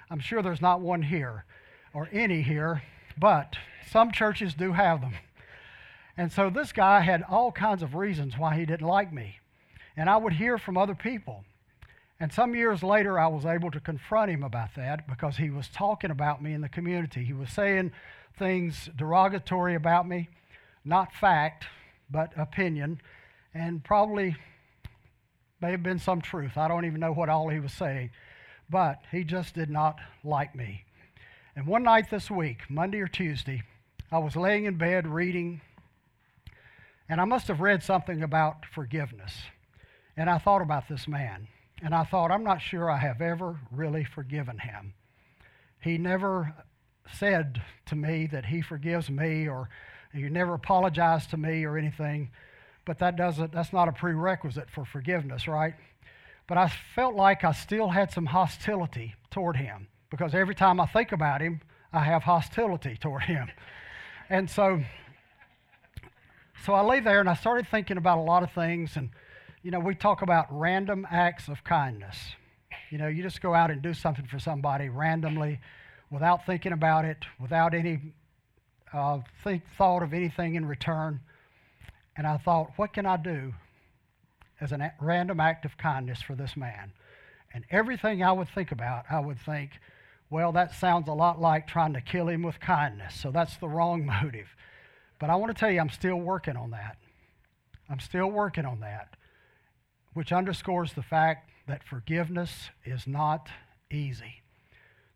I'm 0.10 0.19
sure 0.19 0.41
there's 0.41 0.62
not 0.62 0.82
one 0.82 1.02
here 1.02 1.45
or 1.93 2.10
any 2.12 2.41
here, 2.41 2.84
but 3.17 3.56
some 3.89 4.12
churches 4.12 4.54
do 4.54 4.73
have 4.73 4.99
them. 4.99 5.13
And 6.17 6.32
so 6.32 6.49
this 6.49 6.71
guy 6.71 6.99
had 6.99 7.23
all 7.30 7.52
kinds 7.52 7.82
of 7.82 7.95
reasons 7.95 8.38
why 8.38 8.56
he 8.56 8.65
didn't 8.65 8.88
like 8.88 9.12
me. 9.12 9.38
And 9.97 10.10
I 10.10 10.17
would 10.17 10.34
hear 10.34 10.58
from 10.58 10.78
other 10.78 10.95
people. 10.95 11.43
And 12.19 12.32
some 12.32 12.56
years 12.56 12.84
later, 12.84 13.19
I 13.19 13.28
was 13.28 13.45
able 13.45 13.71
to 13.71 13.80
confront 13.80 14.32
him 14.32 14.43
about 14.43 14.76
that 14.76 15.08
because 15.08 15.38
he 15.38 15.49
was 15.49 15.67
talking 15.67 16.12
about 16.12 16.41
me 16.41 16.54
in 16.54 16.62
the 16.62 16.69
community. 16.69 17.23
He 17.23 17.34
was 17.34 17.49
saying 17.49 17.91
things 18.38 18.89
derogatory 18.95 19.76
about 19.76 20.08
me, 20.08 20.30
not 20.86 21.13
fact, 21.13 21.65
but 22.10 22.32
opinion, 22.38 23.02
and 23.54 23.84
probably 23.84 24.36
may 25.62 25.71
have 25.71 25.84
been 25.84 25.99
some 25.99 26.21
truth. 26.21 26.58
I 26.58 26.67
don't 26.67 26.86
even 26.86 26.99
know 26.99 27.12
what 27.12 27.30
all 27.30 27.49
he 27.49 27.60
was 27.60 27.73
saying, 27.73 28.12
but 28.69 28.99
he 29.12 29.23
just 29.23 29.56
did 29.56 29.69
not 29.69 29.99
like 30.23 30.56
me. 30.56 30.86
And 31.56 31.67
one 31.67 31.84
night 31.84 32.10
this 32.10 32.32
week, 32.32 32.62
Monday 32.69 32.99
or 32.99 33.08
Tuesday, 33.08 33.63
I 34.12 34.19
was 34.19 34.36
laying 34.36 34.65
in 34.65 34.78
bed 34.78 35.08
reading, 35.08 35.62
and 37.10 37.20
I 37.20 37.26
must 37.26 37.48
have 37.48 37.62
read 37.62 37.84
something 37.84 38.24
about 38.24 38.66
forgiveness. 38.74 39.34
And 40.16 40.30
I 40.30 40.38
thought 40.38 40.62
about 40.62 40.88
this 40.88 41.08
man. 41.08 41.48
And 41.82 41.94
I 41.94 42.04
thought, 42.04 42.32
I'm 42.32 42.44
not 42.44 42.62
sure 42.62 42.89
I 42.89 42.98
have 42.98 43.22
ever 43.22 43.60
really 43.72 44.04
forgiven 44.04 44.60
him. 44.60 44.94
He 45.82 45.98
never 45.98 46.54
said 47.13 47.62
to 47.88 47.96
me 47.96 48.28
that 48.28 48.46
he 48.46 48.62
forgives 48.62 49.10
me 49.10 49.48
or 49.48 49.70
he 50.13 50.24
never 50.30 50.54
apologized 50.54 51.32
to 51.32 51.38
me 51.38 51.66
or 51.66 51.78
anything. 51.78 52.32
But 52.86 53.00
that 53.00 53.16
doesn't, 53.16 53.52
that's 53.52 53.74
not 53.74 53.88
a 53.88 53.92
prerequisite 53.92 54.70
for 54.70 54.86
forgiveness, 54.86 55.48
right? 55.48 55.74
But 56.48 56.58
I 56.58 56.72
felt 56.96 57.16
like 57.16 57.44
I 57.44 57.52
still 57.52 57.89
had 57.89 58.12
some 58.12 58.28
hostility 58.28 59.16
toward 59.32 59.58
him 59.58 59.88
because 60.10 60.34
every 60.34 60.56
time 60.56 60.80
I 60.80 60.86
think 60.86 61.12
about 61.12 61.42
him, 61.42 61.62
I 61.92 62.04
have 62.04 62.24
hostility 62.24 62.98
toward 62.98 63.24
him. 63.24 63.50
And 64.30 64.50
so, 64.50 64.82
so 66.65 66.73
I 66.73 66.82
lay 66.82 66.99
there 66.99 67.19
and 67.19 67.30
I 67.30 67.36
started 67.36 67.67
thinking 67.69 67.97
about 67.97 68.17
a 68.17 68.21
lot 68.21 68.43
of 68.43 68.52
things 68.52 68.95
and 68.95 69.10
you 69.63 69.71
know, 69.71 69.80
we 69.80 69.95
talk 69.95 70.21
about 70.21 70.47
random 70.49 71.08
acts 71.10 71.47
of 71.47 71.63
kindness. 71.63 72.17
You 72.89 72.97
know, 72.97 73.08
you 73.08 73.23
just 73.23 73.41
go 73.41 73.54
out 73.54 73.71
and 73.71 73.82
do 73.82 73.93
something 73.93 74.26
for 74.26 74.38
somebody 74.38 74.89
randomly 74.89 75.60
without 76.12 76.45
thinking 76.45 76.73
about 76.73 77.06
it, 77.06 77.26
without 77.39 77.73
any 77.73 78.13
uh, 78.93 79.19
think, 79.43 79.63
thought 79.78 80.04
of 80.04 80.13
anything 80.13 80.56
in 80.56 80.65
return. 80.65 81.21
And 82.17 82.28
I 82.28 82.38
thought, 82.38 82.73
what 82.76 82.93
can 82.93 83.06
I 83.06 83.17
do 83.17 83.54
as 84.60 84.71
a 84.71 84.93
random 85.02 85.39
act 85.39 85.65
of 85.65 85.78
kindness 85.78 86.21
for 86.21 86.36
this 86.36 86.56
man? 86.58 86.91
And 87.54 87.63
everything 87.71 88.21
I 88.21 88.32
would 88.32 88.49
think 88.49 88.71
about, 88.71 89.06
I 89.10 89.19
would 89.19 89.39
think, 89.39 89.71
well, 90.30 90.52
that 90.52 90.73
sounds 90.73 91.08
a 91.08 91.13
lot 91.13 91.39
like 91.39 91.67
trying 91.67 91.93
to 91.93 92.02
kill 92.02 92.28
him 92.28 92.43
with 92.43 92.60
kindness. 92.60 93.15
So 93.15 93.32
that's 93.32 93.58
the 93.58 93.69
wrong 93.69 94.06
motive. 94.21 94.49
But 95.24 95.30
I 95.30 95.38
want 95.38 95.56
to 95.56 95.58
tell 95.58 95.72
you, 95.72 95.80
I'm 95.80 95.88
still 95.90 96.18
working 96.18 96.58
on 96.58 96.72
that. 96.72 96.98
I'm 97.90 98.02
still 98.02 98.28
working 98.30 98.66
on 98.66 98.82
that 98.82 99.16
which 100.14 100.34
underscores 100.34 100.92
the 100.92 101.02
fact 101.02 101.50
that 101.66 101.82
forgiveness 101.82 102.72
is 102.84 103.08
not 103.08 103.48
easy. 103.90 104.42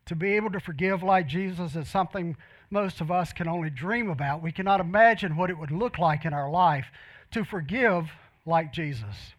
To 0.06 0.16
be 0.16 0.32
able 0.32 0.50
to 0.52 0.60
forgive 0.60 1.02
like 1.02 1.28
Jesus 1.28 1.76
is 1.76 1.90
something 1.90 2.38
most 2.70 3.02
of 3.02 3.10
us 3.10 3.34
can 3.34 3.48
only 3.48 3.68
dream 3.68 4.08
about. 4.08 4.42
We 4.42 4.50
cannot 4.50 4.80
imagine 4.80 5.36
what 5.36 5.50
it 5.50 5.58
would 5.58 5.70
look 5.70 5.98
like 5.98 6.24
in 6.24 6.32
our 6.32 6.48
life 6.50 6.86
to 7.32 7.44
forgive 7.44 8.10
like 8.46 8.72
Jesus. 8.72 9.34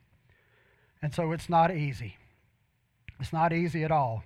And 1.01 1.15
so 1.15 1.31
it's 1.31 1.49
not 1.49 1.75
easy. 1.75 2.17
It's 3.19 3.33
not 3.33 3.53
easy 3.53 3.83
at 3.83 3.91
all. 3.91 4.23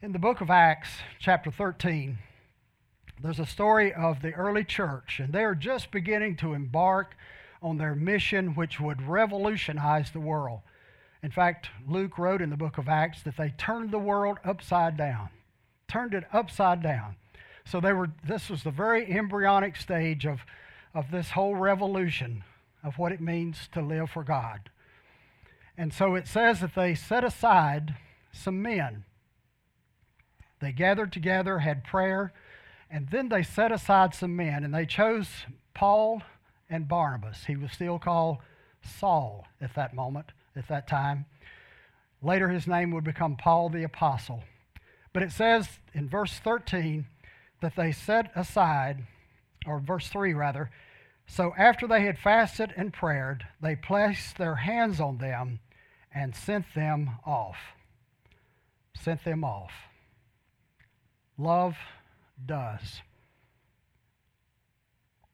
In 0.00 0.12
the 0.12 0.20
book 0.20 0.40
of 0.40 0.50
Acts, 0.50 0.90
chapter 1.18 1.50
13, 1.50 2.18
there's 3.22 3.40
a 3.40 3.46
story 3.46 3.92
of 3.92 4.20
the 4.20 4.32
early 4.32 4.64
church, 4.64 5.20
and 5.20 5.32
they 5.32 5.44
are 5.44 5.54
just 5.54 5.90
beginning 5.90 6.36
to 6.36 6.54
embark 6.54 7.14
on 7.62 7.78
their 7.78 7.94
mission, 7.94 8.54
which 8.54 8.80
would 8.80 9.08
revolutionize 9.08 10.10
the 10.10 10.20
world. 10.20 10.60
In 11.22 11.30
fact, 11.30 11.70
Luke 11.88 12.18
wrote 12.18 12.42
in 12.42 12.50
the 12.50 12.56
book 12.56 12.78
of 12.78 12.88
Acts 12.88 13.22
that 13.22 13.36
they 13.36 13.54
turned 13.56 13.92
the 13.92 13.98
world 13.98 14.38
upside 14.44 14.96
down, 14.96 15.28
turned 15.86 16.14
it 16.14 16.24
upside 16.32 16.82
down. 16.82 17.16
So 17.64 17.80
they 17.80 17.92
were, 17.92 18.10
this 18.26 18.50
was 18.50 18.64
the 18.64 18.72
very 18.72 19.08
embryonic 19.10 19.76
stage 19.76 20.26
of, 20.26 20.40
of 20.92 21.12
this 21.12 21.30
whole 21.30 21.54
revolution 21.54 22.42
of 22.82 22.98
what 22.98 23.12
it 23.12 23.20
means 23.20 23.68
to 23.72 23.80
live 23.80 24.10
for 24.10 24.24
God. 24.24 24.68
And 25.78 25.94
so 25.94 26.16
it 26.16 26.26
says 26.26 26.60
that 26.60 26.74
they 26.74 26.96
set 26.96 27.22
aside 27.22 27.94
some 28.32 28.60
men. 28.60 29.04
They 30.60 30.72
gathered 30.72 31.12
together, 31.12 31.60
had 31.60 31.84
prayer, 31.84 32.32
and 32.92 33.08
then 33.08 33.30
they 33.30 33.42
set 33.42 33.72
aside 33.72 34.14
some 34.14 34.36
men, 34.36 34.64
and 34.64 34.74
they 34.74 34.84
chose 34.84 35.26
Paul 35.72 36.22
and 36.68 36.86
Barnabas. 36.86 37.46
He 37.46 37.56
was 37.56 37.72
still 37.72 37.98
called 37.98 38.36
Saul 38.82 39.46
at 39.62 39.74
that 39.74 39.94
moment, 39.94 40.26
at 40.54 40.68
that 40.68 40.86
time. 40.86 41.24
Later, 42.20 42.50
his 42.50 42.66
name 42.66 42.90
would 42.90 43.02
become 43.02 43.36
Paul 43.36 43.70
the 43.70 43.82
Apostle. 43.82 44.44
But 45.14 45.22
it 45.22 45.32
says 45.32 45.68
in 45.94 46.08
verse 46.08 46.34
13 46.34 47.06
that 47.62 47.76
they 47.76 47.92
set 47.92 48.30
aside, 48.36 49.06
or 49.66 49.80
verse 49.80 50.08
3 50.08 50.34
rather, 50.34 50.70
so 51.26 51.54
after 51.56 51.86
they 51.86 52.02
had 52.02 52.18
fasted 52.18 52.74
and 52.76 52.92
prayed, 52.92 53.38
they 53.60 53.74
placed 53.74 54.36
their 54.36 54.56
hands 54.56 55.00
on 55.00 55.16
them 55.16 55.60
and 56.14 56.36
sent 56.36 56.66
them 56.74 57.12
off. 57.24 57.56
Sent 58.94 59.24
them 59.24 59.44
off. 59.44 59.72
Love 61.38 61.76
does. 62.46 63.02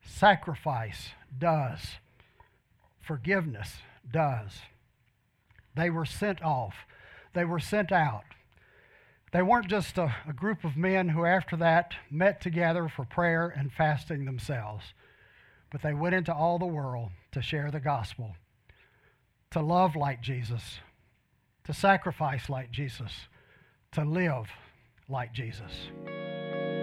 Sacrifice 0.03 1.11
does. 1.37 1.81
Forgiveness 3.01 3.77
does. 4.11 4.61
They 5.77 5.91
were 5.91 6.05
sent 6.05 6.43
off, 6.43 6.75
they 7.35 7.45
were 7.45 7.61
sent 7.61 7.93
out. 7.93 8.25
They 9.31 9.43
weren't 9.43 9.69
just 9.69 9.99
a, 9.99 10.15
a, 10.27 10.33
group 10.33 10.65
of 10.65 10.77
men 10.77 11.11
who, 11.11 11.27
after 11.27 11.55
that, 11.59 11.93
met 12.11 12.41
together 12.41 12.89
for 12.89 13.05
prayer 13.05 13.53
and 13.55 13.71
fasting 13.71 14.25
themselves, 14.25 14.95
but 15.71 15.83
they 15.83 15.93
went 15.93 16.15
into 16.15 16.35
all 16.35 16.59
the 16.59 16.65
world 16.65 17.11
to 17.33 17.43
share 17.43 17.71
the 17.71 17.79
gospel, 17.79 18.37
to 19.51 19.61
love 19.61 19.95
like 19.97 20.23
Jesus, 20.23 20.79
to 21.65 21.75
sacrifice 21.75 22.49
like 22.49 22.71
Jesus, 22.71 23.13
to 23.93 24.03
live 24.03 24.49
like 25.11 25.35
Jesus. 25.35 25.73